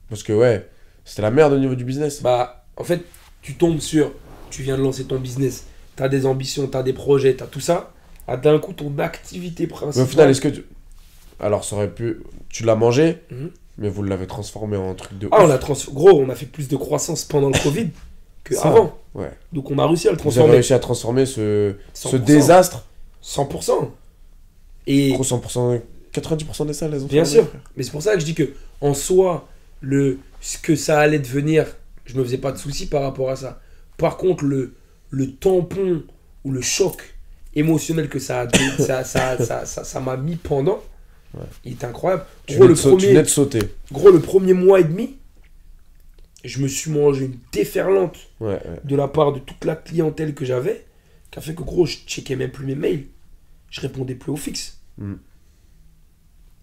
Parce 0.09 0.23
que 0.23 0.33
ouais, 0.33 0.69
c'était 1.05 1.23
la 1.23 1.31
merde 1.31 1.53
au 1.53 1.59
niveau 1.59 1.75
du 1.75 1.85
business. 1.85 2.23
bah, 2.23 2.65
en 2.77 2.83
fait, 2.85 3.03
tu 3.43 3.55
tombes 3.55 3.79
sur, 3.79 4.13
tu 4.51 4.63
viens 4.63 4.77
de 4.77 4.83
lancer 4.83 5.05
ton 5.05 5.19
business, 5.19 5.67
t'as 5.97 6.09
des 6.09 6.27
ambitions, 6.27 6.67
t'as 6.67 6.83
des 6.83 6.93
projets, 6.93 7.35
t'as 7.37 7.47
tout 7.47 7.61
ça. 7.61 7.93
Ah, 8.27 8.37
d'un 8.37 8.59
coup, 8.59 8.73
ton 8.73 8.93
activité 8.99 9.65
Mais 9.65 9.69
principale. 9.69 10.03
au 10.05 10.07
final, 10.07 10.31
est-ce 10.31 10.41
que 10.41 10.49
tu... 10.49 10.65
Alors, 11.41 11.65
ça 11.65 11.77
aurait 11.77 11.91
pu... 11.93 12.21
Tu 12.49 12.65
l'as 12.65 12.75
mangé, 12.77 13.19
Mhm. 13.31 13.51
mais 13.79 13.89
vous 13.89 14.03
l'avez 14.03 14.27
transformé 14.27 14.77
en 14.77 14.95
truc 14.95 15.19
de 15.19 15.29
Ah, 15.31 15.43
ouf. 15.45 15.49
on 15.49 15.51
a 15.51 15.59
trans... 15.59 15.75
Gros, 15.93 16.21
on 16.21 16.29
a 16.31 16.35
fait 16.35 16.47
plus 16.47 16.69
de 16.69 16.77
croissance 16.77 17.25
pendant 17.25 17.49
le 17.49 17.59
Covid 17.63 17.89
que 18.45 18.55
Ça, 18.55 18.69
avant. 18.69 18.97
ouais. 19.15 19.31
Donc 19.53 19.71
on 19.71 19.79
a 19.79 19.87
réussi 19.87 20.09
à 20.09 20.13
le 20.13 20.17
Vous 20.17 20.23
avez 20.23 20.31
transformer. 20.31 20.53
réussi 20.55 20.73
à 20.75 20.79
transformer 20.79 21.27
ce, 21.27 21.75
ce 21.95 22.09
100%. 22.17 22.19
désastre, 22.25 22.87
100%. 23.23 23.91
Et 24.87 25.13
gros 25.13 25.25
100%... 25.25 25.81
90% 26.15 26.67
des 26.67 26.73
salles, 26.75 26.93
elles 26.95 27.05
ont 27.05 27.07
Bien 27.07 27.25
sûr. 27.25 27.47
Mais 27.77 27.83
c'est 27.83 27.91
pour 27.91 28.03
ça 28.03 28.15
que 28.15 28.21
je 28.21 28.25
dis 28.27 28.35
que 28.35 28.51
en 28.83 28.93
soi, 28.93 29.49
le, 29.81 30.19
ce 30.43 30.59
que 30.59 30.77
ça 30.77 30.99
allait 31.01 31.19
devenir, 31.19 31.67
je 32.05 32.17
me 32.19 32.23
faisais 32.25 32.37
pas 32.39 32.53
de 32.53 32.59
soucis 32.59 32.87
par 32.87 33.03
rapport 33.03 33.31
à 33.31 33.37
ça. 33.37 33.61
Par 33.97 34.17
contre, 34.19 34.45
le, 34.45 34.75
le 35.11 35.33
tampon 35.33 36.03
ou 36.45 36.51
le 36.53 36.61
choc 36.61 37.15
émotionnel 37.55 38.09
que 38.11 38.19
ça 38.19 38.41
a 38.43 38.49
ça, 38.79 39.05
ça, 39.05 39.39
ça, 39.39 39.65
ça, 39.65 39.85
ça 39.85 40.01
m'a 40.01 40.17
mis 40.17 40.37
pendant, 40.37 40.81
Ouais. 41.35 41.45
il 41.65 41.73
est 41.73 41.85
incroyable. 41.85 42.27
Tu 42.45 42.57
Gros 42.57 42.67
le, 42.67 42.75
tu 42.75 42.83
premier, 42.83 43.07
venais 43.07 43.23
de 43.23 43.29
sauter. 43.29 43.61
gros, 43.91 44.11
le 44.11 44.21
premier 44.21 44.53
mois 44.53 44.81
et 44.81 44.85
demi, 44.85 45.17
je 46.45 46.61
me 46.61 46.69
suis 46.69 46.91
mangé 46.91 47.25
une 47.25 47.39
déferlante 47.53 48.19
Ouais, 48.39 48.49
ouais. 48.55 48.61
de 48.85 48.97
la 48.97 49.09
part 49.09 49.33
de 49.33 49.39
toute 49.39 49.65
la 49.65 49.75
clientèle 49.77 50.35
que 50.35 50.45
j'avais, 50.45 50.85
qui 51.31 51.39
a 51.39 51.43
fait 51.43 51.55
que 51.55 51.63
gros, 51.63 51.87
je 51.87 51.97
checkais 52.07 52.37
même 52.37 52.51
plus 52.51 52.67
mes 52.67 52.75
mails. 52.75 53.05
Je 53.73 53.81
répondais 53.81 54.15
plus 54.15 54.31
au 54.31 54.37
fixe. 54.37 54.79
Mm. 54.99 55.15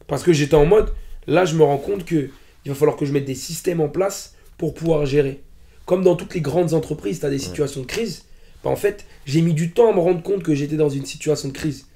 Parce 0.07 0.23
que 0.23 0.31
j'étais 0.33 0.55
en 0.55 0.65
mode, 0.65 0.93
là, 1.27 1.43
je 1.45 1.55
me 1.55 1.63
rends 1.63 1.77
compte 1.77 2.05
que 2.05 2.29
il 2.65 2.69
va 2.69 2.75
falloir 2.75 2.97
que 2.97 3.05
je 3.05 3.11
mette 3.13 3.25
des 3.25 3.35
systèmes 3.35 3.81
en 3.81 3.89
place 3.89 4.35
pour 4.57 4.73
pouvoir 4.73 5.05
gérer. 5.05 5.43
Comme 5.85 6.03
dans 6.03 6.15
toutes 6.15 6.33
les 6.33 6.41
grandes 6.41 6.73
entreprises, 6.73 7.19
tu 7.19 7.25
as 7.25 7.29
des 7.29 7.39
situations 7.39 7.81
de 7.81 7.85
crise. 7.85 8.23
Bah, 8.63 8.69
en 8.69 8.75
fait, 8.75 9.05
j'ai 9.25 9.41
mis 9.41 9.53
du 9.53 9.71
temps 9.71 9.91
à 9.91 9.95
me 9.95 9.99
rendre 9.99 10.21
compte 10.21 10.43
que 10.43 10.53
j'étais 10.55 10.75
dans 10.77 10.89
une 10.89 11.05
situation 11.05 11.49
de 11.49 11.53
crise. 11.53 11.87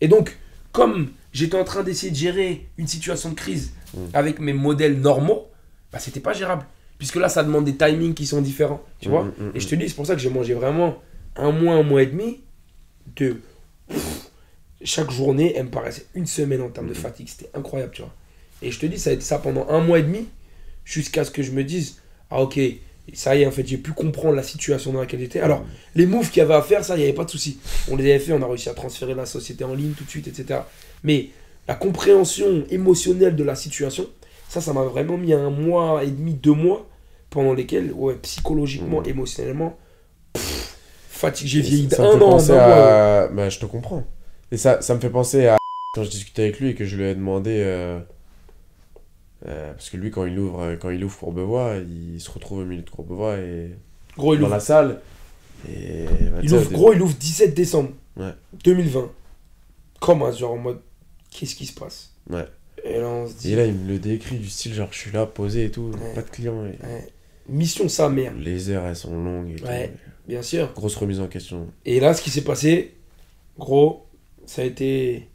Et 0.00 0.08
donc, 0.08 0.36
comme 0.72 1.10
j'étais 1.32 1.56
en 1.56 1.64
train 1.64 1.82
d'essayer 1.82 2.10
de 2.10 2.16
gérer 2.16 2.68
une 2.76 2.86
situation 2.88 3.30
de 3.30 3.34
crise 3.34 3.72
Mm. 3.94 3.98
avec 4.14 4.40
mes 4.40 4.52
modèles 4.52 4.98
normaux, 5.00 5.46
bah, 5.92 6.00
c'était 6.00 6.18
pas 6.18 6.32
gérable. 6.32 6.66
Puisque 6.98 7.14
là, 7.16 7.28
ça 7.28 7.44
demande 7.44 7.64
des 7.64 7.76
timings 7.76 8.14
qui 8.14 8.26
sont 8.26 8.40
différents. 8.42 8.82
Tu 8.98 9.08
vois 9.08 9.24
Mm, 9.24 9.32
mm, 9.38 9.50
Et 9.54 9.60
je 9.60 9.68
te 9.68 9.74
dis, 9.76 9.88
c'est 9.88 9.94
pour 9.94 10.06
ça 10.06 10.14
que 10.16 10.20
j'ai 10.20 10.30
mangé 10.30 10.52
vraiment 10.54 10.96
un 11.36 11.52
mois, 11.52 11.74
un 11.74 11.82
mois 11.84 12.02
et 12.02 12.06
demi 12.06 12.40
de. 13.16 13.36
Chaque 14.84 15.10
journée, 15.10 15.54
elle 15.56 15.64
me 15.64 15.70
paraissait 15.70 16.04
une 16.14 16.26
semaine 16.26 16.60
en 16.62 16.68
termes 16.68 16.88
de 16.88 16.94
fatigue. 16.94 17.28
C'était 17.28 17.50
incroyable, 17.54 17.92
tu 17.94 18.02
vois. 18.02 18.12
Et 18.62 18.70
je 18.70 18.78
te 18.78 18.86
dis, 18.86 18.98
ça 18.98 19.10
a 19.10 19.12
été 19.14 19.22
ça 19.22 19.38
pendant 19.38 19.66
un 19.68 19.80
mois 19.80 19.98
et 19.98 20.02
demi, 20.02 20.28
jusqu'à 20.84 21.24
ce 21.24 21.30
que 21.30 21.42
je 21.42 21.50
me 21.52 21.64
dise, 21.64 21.96
ah 22.30 22.40
ok, 22.42 22.58
ça 23.12 23.34
y 23.36 23.42
est, 23.42 23.46
en 23.46 23.50
fait, 23.50 23.66
j'ai 23.66 23.78
pu 23.78 23.92
comprendre 23.92 24.34
la 24.36 24.42
situation 24.42 24.92
dans 24.92 25.00
laquelle 25.00 25.20
j'étais. 25.20 25.40
Alors, 25.40 25.64
les 25.94 26.06
moves 26.06 26.28
qu'il 26.30 26.38
y 26.38 26.42
avait 26.42 26.54
à 26.54 26.62
faire, 26.62 26.84
ça, 26.84 26.94
il 26.96 26.98
n'y 26.98 27.04
avait 27.04 27.12
pas 27.12 27.24
de 27.24 27.30
souci. 27.30 27.58
On 27.90 27.96
les 27.96 28.04
avait 28.10 28.18
fait, 28.18 28.32
on 28.32 28.42
a 28.42 28.46
réussi 28.46 28.68
à 28.68 28.74
transférer 28.74 29.14
la 29.14 29.26
société 29.26 29.64
en 29.64 29.74
ligne 29.74 29.92
tout 29.92 30.04
de 30.04 30.10
suite, 30.10 30.28
etc. 30.28 30.60
Mais 31.02 31.28
la 31.68 31.74
compréhension 31.74 32.64
émotionnelle 32.70 33.36
de 33.36 33.44
la 33.44 33.54
situation, 33.54 34.06
ça, 34.48 34.60
ça 34.60 34.72
m'a 34.72 34.82
vraiment 34.82 35.16
mis 35.16 35.32
un 35.32 35.50
mois 35.50 36.02
et 36.04 36.08
demi, 36.10 36.34
deux 36.34 36.52
mois, 36.52 36.86
pendant 37.30 37.52
lesquels, 37.54 37.92
ouais, 37.92 38.14
psychologiquement, 38.22 39.00
Mhm. 39.00 39.08
émotionnellement, 39.08 39.76
pff, 40.34 40.76
fatigue. 41.10 41.48
J'ai 41.48 41.60
vieilli 41.60 41.86
d'un 41.86 41.96
an 42.04 42.12
un 42.14 42.16
mois. 42.16 42.62
à... 42.62 43.28
Bah, 43.28 43.48
je 43.48 43.58
te 43.58 43.66
comprends. 43.66 44.04
Et 44.52 44.56
ça, 44.56 44.80
ça 44.82 44.94
me 44.94 45.00
fait 45.00 45.10
penser 45.10 45.46
à 45.46 45.56
quand 45.94 46.04
je 46.04 46.10
discutais 46.10 46.42
avec 46.42 46.60
lui 46.60 46.70
et 46.70 46.74
que 46.74 46.84
je 46.84 46.96
lui 46.96 47.04
ai 47.04 47.14
demandé. 47.14 47.60
euh, 47.64 48.00
euh, 49.46 49.72
parce 49.72 49.90
que 49.90 49.96
lui, 49.96 50.10
quand 50.10 50.24
il 50.24 50.38
ouvre, 50.38 50.74
quand 50.80 50.90
il 50.90 51.04
ouvre 51.04 51.18
Courbevoie, 51.18 51.76
il 51.76 52.20
se 52.20 52.30
retrouve 52.30 52.60
au 52.60 52.64
milieu 52.64 52.82
de 52.82 52.90
Courbevoie 52.90 53.36
et 53.38 53.70
Gros, 54.16 54.34
il 54.34 54.38
dans 54.40 54.46
ouvre, 54.46 54.54
la 54.54 54.60
salle. 54.60 55.00
Et, 55.68 56.04
bah, 56.04 56.38
il 56.42 56.52
ouvre- 56.54 56.70
gros, 56.72 56.92
il 56.92 57.02
ouvre 57.02 57.14
17 57.14 57.54
décembre 57.54 57.90
Ouais. 58.16 58.32
2020. 58.64 59.10
Comme 60.00 60.22
un 60.22 60.30
genre 60.32 60.52
en 60.52 60.58
mode, 60.58 60.80
qu'est-ce 61.30 61.54
qui 61.56 61.66
se 61.66 61.74
passe? 61.74 62.12
Ouais. 62.30 62.46
Et 62.84 62.98
là, 62.98 63.08
on 63.08 63.26
se 63.26 63.34
dit, 63.34 63.52
Et 63.52 63.56
là, 63.56 63.64
il 63.66 63.74
me 63.74 63.88
le 63.88 63.98
décrit 63.98 64.36
du 64.38 64.48
style 64.48 64.72
genre, 64.74 64.88
je 64.92 64.98
suis 64.98 65.10
là, 65.10 65.26
posé 65.26 65.64
et 65.66 65.70
tout, 65.70 65.90
Ouais. 66.00 66.14
pas 66.14 66.22
de 66.22 66.30
clients. 66.30 66.64
Et... 66.66 66.68
ouais, 66.86 67.08
mission 67.48 67.88
sa 67.88 68.08
mère, 68.08 68.32
Les 68.38 68.68
heures, 68.70 68.84
elles 68.86 68.96
sont 68.96 69.16
longues 69.22 69.50
et 69.50 69.56
tout. 69.56 69.64
Ouais. 69.66 69.92
bien 70.28 70.42
sûr. 70.42 70.72
Grosse 70.74 70.96
remise 70.96 71.20
en 71.20 71.26
question. 71.26 71.66
Et 71.84 71.98
là, 72.00 72.14
ce 72.14 72.22
qui 72.22 72.30
s'est 72.30 72.44
passé, 72.44 72.94
gros, 73.58 74.03
ça 74.46 74.62
a 74.62 74.64
été 74.64 75.28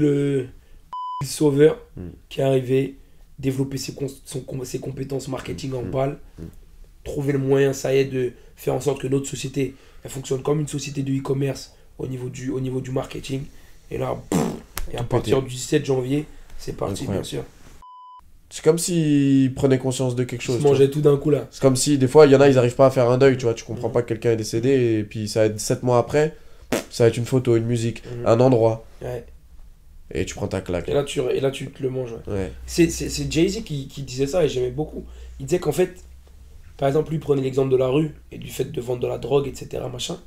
le 0.00 0.46
sauveur 1.24 1.78
Mm. 1.96 2.00
qui 2.28 2.40
est 2.40 2.44
arrivé, 2.44 2.96
développer 3.38 3.78
ses, 3.78 3.94
cons- 3.94 4.06
son- 4.24 4.44
ses 4.64 4.78
compétences 4.80 5.28
marketing 5.28 5.72
en 5.74 5.82
Mm. 5.82 5.90
balle, 5.90 6.18
Mm. 6.38 6.42
trouver 7.04 7.32
le 7.32 7.38
moyen, 7.38 7.72
ça 7.72 7.94
y 7.94 7.98
est, 7.98 8.04
de 8.04 8.32
faire 8.56 8.74
en 8.74 8.80
sorte 8.80 9.00
que 9.00 9.06
notre 9.08 9.26
société, 9.28 9.74
elle 10.04 10.10
fonctionne 10.10 10.42
comme 10.42 10.60
une 10.60 10.68
société 10.68 11.02
de 11.02 11.12
e-commerce 11.16 11.74
au 11.98 12.06
niveau 12.06 12.28
du, 12.28 12.50
au 12.50 12.60
niveau 12.60 12.80
du 12.80 12.90
marketing. 12.90 13.42
Et 13.90 13.98
là, 13.98 14.16
pff, 14.30 14.40
et 14.92 14.96
à 14.98 15.02
partir 15.04 15.40
du 15.42 15.48
17 15.54 15.84
janvier, 15.84 16.26
c'est 16.58 16.76
parti, 16.76 17.02
Incroyable. 17.04 17.22
bien 17.22 17.28
sûr. 17.40 17.42
C'est 18.50 18.62
comme 18.62 18.78
s'il 18.78 19.52
prenait 19.54 19.78
conscience 19.78 20.14
de 20.14 20.22
quelque 20.24 20.42
chose. 20.42 20.58
vois. 20.60 20.70
mangeais 20.70 20.88
tout 20.90 21.00
d'un 21.00 21.16
coup 21.16 21.30
là. 21.30 21.48
C'est 21.50 21.60
comme 21.60 21.74
si 21.76 21.98
des 21.98 22.06
fois, 22.06 22.26
il 22.26 22.32
y 22.32 22.36
en 22.36 22.40
a, 22.40 22.48
ils 22.48 22.58
arrivent 22.58 22.76
pas 22.76 22.86
à 22.86 22.90
faire 22.90 23.10
un 23.10 23.18
deuil, 23.18 23.36
tu 23.36 23.44
vois. 23.44 23.54
Tu 23.54 23.64
comprends 23.64 23.90
pas 23.90 24.02
que 24.02 24.08
quelqu'un 24.08 24.30
est 24.32 24.36
décédé 24.36 24.98
et 24.98 25.04
puis 25.04 25.28
ça 25.28 25.46
être 25.46 25.58
7 25.58 25.82
mois 25.82 25.98
après, 25.98 26.36
ça 26.90 27.04
va 27.04 27.08
être 27.08 27.16
une 27.16 27.24
photo, 27.26 27.56
une 27.56 27.64
musique, 27.66 28.02
Mhm. 28.06 28.26
un 28.26 28.40
endroit. 28.40 28.84
Ouais. 29.02 29.24
Et 30.12 30.24
tu 30.24 30.34
prends 30.34 30.46
ta 30.48 30.60
claque. 30.60 30.88
Et, 30.88 30.94
là, 30.94 31.02
tu, 31.04 31.20
et 31.20 31.40
là, 31.40 31.50
tu 31.50 31.70
te 31.70 31.82
le 31.82 31.90
manges. 31.90 32.12
ouais. 32.26 32.32
Ouais. 32.32 32.52
C'est 32.66 32.88
c'est- 32.90 33.08
c'est 33.08 33.30
Jay-Z 33.30 33.64
qui, 33.64 33.88
qui 33.88 34.02
disait 34.02 34.26
ça 34.26 34.44
et 34.44 34.48
j'aimais 34.48 34.70
beaucoup. 34.70 35.04
Il 35.40 35.46
disait 35.46 35.58
qu'en 35.58 35.72
fait, 35.72 35.96
par 36.76 36.86
exemple, 36.88 37.10
lui 37.10 37.18
prenait 37.18 37.42
l'exemple 37.42 37.70
de 37.70 37.76
la 37.76 37.88
rue 37.88 38.14
et 38.32 38.38
du 38.38 38.48
fait 38.48 38.66
de 38.70 38.80
vendre 38.80 39.00
de 39.00 39.06
la 39.08 39.18
drogue, 39.18 39.48
etc. 39.48 39.82
Machin. 39.92 40.18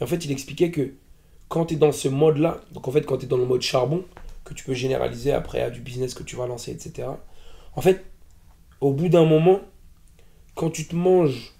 Et 0.00 0.04
en 0.04 0.06
fait, 0.06 0.24
il 0.24 0.32
expliquait 0.32 0.70
que 0.70 0.92
quand 1.48 1.66
tu 1.66 1.74
es 1.74 1.76
dans 1.76 1.92
ce 1.92 2.08
mode-là, 2.08 2.60
donc 2.72 2.88
en 2.88 2.92
fait, 2.92 3.02
quand 3.02 3.18
tu 3.18 3.26
es 3.26 3.28
dans 3.28 3.36
le 3.36 3.44
mode 3.46 3.62
charbon, 3.62 4.04
que 4.44 4.54
tu 4.54 4.64
peux 4.64 4.74
généraliser 4.74 5.32
après 5.32 5.60
à 5.60 5.70
du 5.70 5.80
business 5.80 6.14
que 6.14 6.22
tu 6.22 6.36
vas 6.36 6.46
lancer, 6.46 6.70
etc. 6.70 7.08
En 7.74 7.80
fait, 7.82 8.04
au 8.80 8.92
bout 8.92 9.08
d'un 9.08 9.24
moment, 9.26 9.60
quand 10.54 10.70
tu 10.70 10.86
te 10.86 10.94
manges 10.96 11.52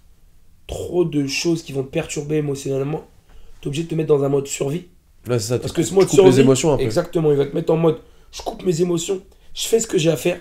trop 0.66 1.04
de 1.04 1.26
choses 1.26 1.62
qui 1.62 1.72
vont 1.72 1.82
te 1.82 1.90
perturber 1.90 2.36
émotionnellement, 2.36 3.04
obligé 3.66 3.84
de 3.84 3.88
te 3.88 3.94
mettre 3.94 4.08
dans 4.08 4.24
un 4.24 4.28
mode 4.28 4.46
survie. 4.46 4.84
Ouais, 5.28 5.38
c'est 5.38 5.48
ça. 5.48 5.58
Parce 5.58 5.72
que 5.72 5.82
ce 5.82 5.92
mode 5.94 6.08
les 6.08 6.14
survie, 6.14 6.40
émotions 6.40 6.72
un 6.72 6.76
peu. 6.76 6.82
Exactement, 6.84 7.30
il 7.30 7.36
va 7.36 7.46
te 7.46 7.54
mettre 7.54 7.72
en 7.72 7.76
mode 7.76 7.98
je 8.32 8.42
coupe 8.42 8.64
mes 8.64 8.82
émotions, 8.82 9.20
je 9.54 9.66
fais 9.66 9.80
ce 9.80 9.86
que 9.86 9.98
j'ai 9.98 10.10
à 10.10 10.16
faire. 10.16 10.38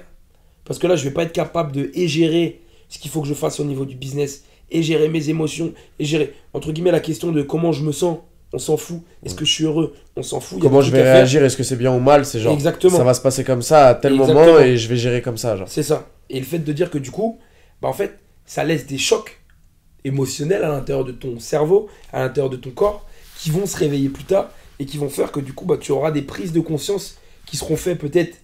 Parce 0.65 0.79
que 0.79 0.88
là, 0.88 0.95
je 0.95 1.03
vais 1.03 1.11
pas 1.11 1.23
être 1.23 1.31
capable 1.31 1.71
de 1.71 1.91
et 1.93 2.07
gérer 2.07 2.61
ce 2.89 2.99
qu'il 2.99 3.11
faut 3.11 3.21
que 3.21 3.27
je 3.27 3.33
fasse 3.33 3.59
au 3.59 3.63
niveau 3.63 3.85
du 3.85 3.95
business, 3.95 4.43
et 4.71 4.81
gérer 4.81 5.09
mes 5.09 5.29
émotions, 5.29 5.73
et 5.99 6.05
gérer, 6.05 6.33
entre 6.53 6.71
guillemets, 6.71 6.91
la 6.91 6.99
question 6.99 7.31
de 7.31 7.41
comment 7.41 7.71
je 7.71 7.83
me 7.83 7.91
sens, 7.91 8.17
on 8.51 8.57
s'en 8.57 8.77
fout. 8.77 9.01
Est-ce 9.23 9.35
que 9.35 9.45
je 9.45 9.51
suis 9.51 9.63
heureux 9.63 9.93
On 10.15 10.23
s'en 10.23 10.39
fout. 10.39 10.59
Comment 10.59 10.81
je 10.81 10.91
vais 10.91 11.03
réagir 11.03 11.43
Est-ce 11.43 11.57
que 11.57 11.63
c'est 11.63 11.75
bien 11.75 11.93
ou 11.93 11.99
mal 11.99 12.25
C'est 12.25 12.39
genre, 12.39 12.53
Exactement. 12.53 12.97
ça 12.97 13.03
va 13.03 13.13
se 13.13 13.21
passer 13.21 13.43
comme 13.43 13.61
ça 13.61 13.88
à 13.88 13.95
tel 13.95 14.13
Exactement. 14.13 14.45
moment 14.45 14.59
et 14.59 14.77
je 14.77 14.88
vais 14.88 14.97
gérer 14.97 15.21
comme 15.21 15.38
ça. 15.38 15.55
Genre. 15.55 15.67
C'est 15.67 15.83
ça. 15.83 16.07
Et 16.29 16.39
le 16.39 16.45
fait 16.45 16.59
de 16.59 16.73
dire 16.73 16.89
que 16.89 16.97
du 16.97 17.11
coup, 17.11 17.39
bah 17.81 17.88
en 17.88 17.93
fait, 17.93 18.17
ça 18.45 18.63
laisse 18.63 18.88
des 18.88 18.97
chocs 18.97 19.39
émotionnels 20.03 20.63
à 20.63 20.69
l'intérieur 20.69 21.05
de 21.05 21.11
ton 21.11 21.39
cerveau, 21.39 21.89
à 22.13 22.19
l'intérieur 22.19 22.49
de 22.49 22.57
ton 22.57 22.71
corps, 22.71 23.05
qui 23.38 23.50
vont 23.52 23.65
se 23.65 23.78
réveiller 23.78 24.10
plus 24.10 24.24
tard 24.24 24.50
et 24.80 24.86
qui 24.86 24.98
vont 24.98 25.10
faire 25.10 25.32
que 25.32 25.39
du 25.39 25.54
coup, 25.54 25.65
bah, 25.65 25.78
tu 25.80 25.91
auras 25.91 26.12
des 26.12 26.21
prises 26.21 26.52
de 26.54 26.60
conscience 26.60 27.17
qui 27.45 27.58
seront 27.58 27.76
faites 27.76 28.00
peut-être 28.00 28.36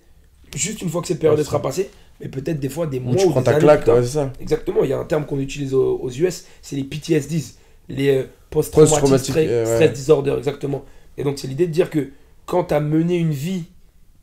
juste 0.56 0.82
une 0.82 0.90
fois 0.90 1.02
que 1.02 1.08
cette 1.08 1.20
période 1.20 1.40
Ouais, 1.40 1.46
sera 1.46 1.62
passée, 1.62 1.90
mais 2.20 2.28
peut-être 2.28 2.60
des 2.60 2.70
fois 2.70 2.88
des 2.88 3.00
mois 3.00 3.16
tu 3.16 3.26
ou 3.26 3.30
prends 3.32 3.40
des 3.42 3.46
ta 3.46 3.52
années 3.52 3.60
claque, 3.62 3.88
ouais, 3.88 4.02
c'est 4.04 4.10
ça. 4.10 4.32
Exactement, 4.40 4.84
il 4.84 4.90
y 4.90 4.94
a 4.94 5.00
un 5.00 5.06
terme 5.06 5.26
qu'on 5.26 5.40
utilise 5.40 5.74
aux, 5.74 5.98
aux 5.98 6.10
US, 6.12 6.46
c'est 6.62 6.76
les 6.76 6.84
PTSDs, 6.84 7.56
les 7.90 8.26
post-traumatic 8.50 8.92
Post-traumatic, 9.00 9.30
stress, 9.32 9.48
euh, 9.50 9.66
ouais. 9.66 9.76
stress 9.76 9.94
disorder, 9.94 10.36
exactement. 10.38 10.86
Et 11.18 11.24
donc 11.24 11.40
c'est 11.40 11.48
l'idée 11.48 11.68
de 11.68 11.72
dire 11.72 11.90
que 11.90 12.10
quand 12.46 12.66
tu 12.66 12.74
as 12.74 12.80
mené 12.80 13.16
une 13.18 13.32
vie 13.32 13.64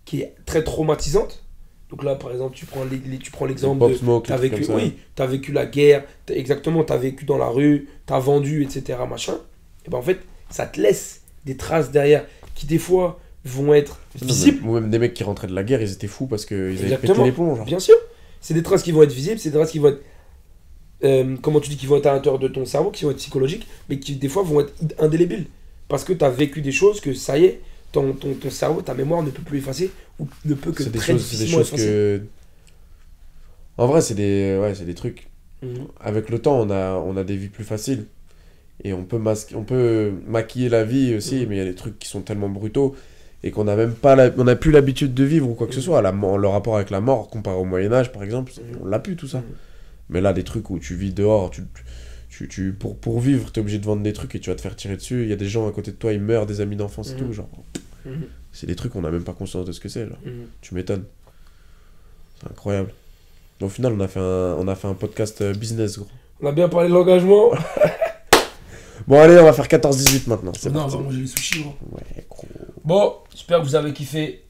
qui 0.05 0.21
est 0.21 0.35
très 0.47 0.63
traumatisante, 0.65 1.45
donc 1.91 2.05
là 2.05 2.15
par 2.15 2.31
exemple 2.31 2.55
tu 2.55 2.67
prends 2.67 2.85
les- 2.85 3.01
les- 3.11 3.19
tu 3.19 3.31
prends 3.31 3.47
l'exemple 3.47 3.81
de 3.81 3.93
les 4.35 4.49
trucs 4.49 4.53
vécu, 4.53 4.73
oui, 4.73 4.95
t'as 5.15 5.27
vécu 5.27 5.53
la 5.53 5.67
guerre, 5.67 6.05
t'as- 6.27 6.35
exactement, 6.35 6.85
t'as 6.85 6.97
vécu 6.99 7.25
dans 7.25 7.39
la 7.39 7.49
rue, 7.49 7.89
t'as 8.07 8.19
vendu, 8.19 8.63
etc. 8.63 8.99
Machin. 9.09 9.39
Et 9.87 9.91
ben 9.91 9.99
en 9.99 10.03
fait, 10.03 10.19
ça 10.51 10.67
te 10.67 10.81
laisse 10.81 11.23
des 11.45 11.57
traces 11.57 11.91
derrière 11.91 12.25
qui 12.55 12.67
des 12.67 12.79
fois 12.79 13.21
vont 13.45 13.73
être 13.73 14.01
visibles, 14.21 14.67
Ou 14.67 14.75
même 14.75 14.91
des 14.91 14.99
mecs 14.99 15.15
qui 15.15 15.25
rentraient 15.25 15.47
de 15.47 15.55
la 15.55 15.63
guerre, 15.63 15.81
ils 15.81 15.93
étaient 15.93 16.09
fous 16.09 16.27
parce 16.27 16.45
qu'ils 16.45 16.57
avaient 16.85 16.99
pété 16.99 17.25
les 17.25 17.33
plombs. 17.33 17.55
Genre. 17.57 17.65
bien 17.65 17.79
sûr. 17.79 17.95
C'est 18.41 18.55
des 18.55 18.63
traces 18.63 18.83
qui 18.83 18.93
vont 18.93 19.03
être 19.03 19.13
visibles, 19.13 19.39
c'est 19.39 19.51
des 19.51 19.57
traces 19.57 19.71
qui 19.71 19.79
vont 19.79 19.89
être, 19.89 20.03
euh, 21.05 21.37
comment 21.43 21.61
tu 21.61 21.71
dis, 21.71 21.77
qui 21.77 21.87
vont 21.87 21.97
être 21.97 22.07
à 22.07 22.15
l'intérieur 22.15 22.39
de 22.39 22.49
ton 22.49 22.65
cerveau, 22.65 22.91
qui 22.91 23.05
vont 23.05 23.11
être 23.11 23.17
psychologiques, 23.19 23.67
mais 23.89 23.99
qui 23.99 24.17
des 24.17 24.29
fois 24.29 24.43
vont 24.43 24.61
être 24.61 24.73
indélébiles. 24.99 25.47
Parce 25.89 26.05
que 26.05 26.13
t'as 26.13 26.29
vécu 26.29 26.61
des 26.61 26.73
choses 26.73 27.01
que 27.01 27.15
ça 27.15 27.39
y 27.39 27.45
est, 27.47 27.61
ton, 27.93 28.13
ton, 28.13 28.35
ton 28.35 28.51
cerveau, 28.51 28.83
ta 28.83 28.95
mémoire 28.95 29.23
ne 29.23 29.31
peut 29.31 29.43
plus 29.43 29.59
effacer 29.59 29.91
ou 30.19 30.29
ne 30.45 30.55
peut 30.55 30.73
que 30.73 30.83
très 30.83 31.13
choses, 31.15 31.25
c'est 31.25 31.39
des 31.39 31.45
difficilement 31.45 31.59
choses 31.59 31.69
effacer. 31.69 31.87
que. 31.87 32.23
En 33.79 33.87
vrai, 33.87 34.01
c'est 34.01 34.15
des, 34.15 34.59
ouais, 34.61 34.75
c'est 34.75 34.85
des 34.85 34.95
trucs. 34.95 35.29
Mhm. 35.63 35.89
Avec 36.01 36.29
le 36.31 36.39
temps, 36.41 36.61
on 36.61 36.71
a, 36.71 36.95
on 36.95 37.17
a 37.17 37.25
des 37.25 37.37
vies 37.37 37.49
plus 37.49 37.65
faciles. 37.65 38.07
Et 38.85 38.93
on 38.93 39.05
peut, 39.05 39.19
masquer, 39.19 39.57
on 39.57 39.65
peut 39.65 40.13
maquiller 40.27 40.69
la 40.69 40.85
vie 40.85 41.15
aussi, 41.17 41.37
Mhm. 41.41 41.47
mais 41.49 41.57
il 41.57 41.59
y 41.59 41.63
a 41.63 41.65
des 41.65 41.75
trucs 41.75 41.99
qui 41.99 42.09
sont 42.09 42.21
tellement 42.21 42.49
brutaux 42.49 42.95
et 43.43 43.51
qu'on 43.51 43.65
n'a 43.65 43.75
même 43.77 43.93
pas 43.95 44.15
la- 44.17 44.31
on 44.39 44.45
n'a 44.45 44.55
plus 44.57 44.71
l'habitude 44.71 45.15
de 45.15 45.25
vivre 45.25 45.49
ou 45.49 45.55
quoi 45.55 45.67
que 45.67 45.73
ce 45.75 45.79
Mhm. 45.81 45.85
soit. 45.85 46.03
La, 46.03 46.13
le 46.13 46.47
rapport 46.49 46.77
avec 46.77 46.91
la 46.91 47.01
mort, 47.01 47.29
comparé 47.29 47.57
au 47.57 47.65
Moyen-Âge 47.65 48.13
par 48.13 48.23
exemple, 48.23 48.53
Mhm. 48.57 48.79
on 48.83 48.87
l'a 48.87 48.99
plus 49.01 49.17
tout 49.17 49.27
ça. 49.29 49.43
Mais 50.11 50.21
là, 50.21 50.33
des 50.33 50.45
trucs 50.45 50.71
où 50.71 50.79
tu 50.79 50.95
vis 50.95 51.13
dehors, 51.13 51.51
tu, 51.51 51.63
tu, 52.31 52.47
tu- 52.49 52.73
pour, 52.73 52.97
pour 52.97 53.19
vivre, 53.21 53.51
tu 53.53 53.59
es 53.59 53.63
obligé 53.63 53.79
de 53.79 53.85
vendre 53.85 54.03
des 54.03 54.13
trucs 54.13 54.35
et 54.37 54.41
tu 54.41 54.49
vas 54.51 54.57
te 54.57 54.61
faire 54.61 54.77
tirer 54.77 54.97
dessus. 54.97 55.23
Il 55.25 55.29
y 55.29 55.33
a 55.33 55.37
des 55.37 55.49
gens 55.49 55.69
à 55.69 55.73
côté 55.73 55.91
de 55.91 55.97
toi, 55.97 56.13
ils 56.13 56.21
meurent, 56.21 56.47
des 56.47 56.61
amis 56.61 56.77
d'enfance 56.77 57.13
et 57.13 57.17
tout. 57.17 57.33
Genre, 57.33 57.49
c'est 58.53 58.67
des 58.69 58.77
trucs, 58.77 58.95
on 58.97 59.03
n'a 59.03 59.11
même 59.11 59.25
pas 59.25 59.33
conscience 59.35 59.67
de 59.67 59.73
ce 59.73 59.81
que 59.81 59.89
c'est. 59.89 60.05
Mhm. 60.07 60.47
Tu 60.61 60.75
m'étonnes. 60.75 61.05
C'est 62.41 62.49
incroyable. 62.51 62.93
Au 63.61 63.69
final, 63.69 63.93
on 63.93 64.01
a 64.01 64.07
fait 64.09 64.21
un, 64.21 64.55
on 64.59 64.69
a 64.69 64.77
fait 64.77 64.87
un 64.87 64.95
podcast 64.95 65.41
euh, 65.43 65.53
business, 65.53 65.99
gros. 65.99 66.07
On 66.41 66.47
a 66.47 66.53
bien 66.53 66.69
parlé 66.69 66.89
de 66.89 66.95
l'engagement. 66.95 67.51
Bon, 69.09 69.21
allez, 69.21 69.39
on 69.39 69.45
va 69.45 69.55
faire 69.55 69.67
14-18 69.67 70.29
maintenant. 70.29 70.53
C'est 70.55 70.71
Non, 70.71 70.85
on 70.85 70.89
va 70.89 70.99
manger 70.99 71.21
les 71.21 71.27
sushis, 71.27 71.63
gros. 71.63 71.75
Ouais, 71.93 72.27
gros. 72.29 72.47
Bon, 72.85 73.15
j'espère 73.33 73.61
que 73.61 73.65
vous 73.65 73.75
avez 73.75 73.95
kiffé 73.95 74.45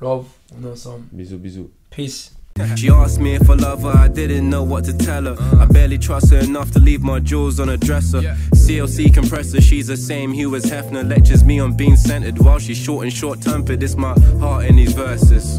Love, 0.00 0.24
on 0.58 0.66
est 0.66 0.70
ensemble. 0.72 1.04
Bisous, 1.12 1.36
bisous. 1.36 1.70
Peace. 1.90 2.32
She 2.76 2.88
asked 2.88 3.20
me 3.20 3.34
if 3.34 3.50
I 3.50 3.54
love 3.54 3.82
her, 3.82 3.92
I 3.94 4.08
didn't 4.08 4.48
know 4.48 4.62
what 4.62 4.84
to 4.86 4.94
tell 4.94 5.24
her. 5.24 5.36
I 5.60 5.66
barely 5.66 5.98
trust 5.98 6.30
her 6.30 6.38
enough 6.38 6.70
to 6.72 6.78
leave 6.78 7.02
my 7.02 7.20
jewels 7.20 7.60
on 7.60 7.68
a 7.68 7.76
dresser. 7.76 8.22
CLC 8.54 9.12
compressor, 9.12 9.60
she's 9.60 9.88
the 9.88 9.96
same 9.96 10.32
hue 10.32 10.54
as 10.56 10.64
Hefner. 10.64 11.06
Lectures 11.06 11.44
me 11.44 11.60
on 11.60 11.76
being 11.76 11.96
centered 11.96 12.38
while 12.38 12.58
she's 12.58 12.78
short 12.78 13.04
and 13.04 13.12
short 13.12 13.42
tempered. 13.42 13.82
It's 13.82 13.94
my 13.94 14.18
heart 14.40 14.64
in 14.64 14.76
these 14.76 14.92
verses. 14.92 15.58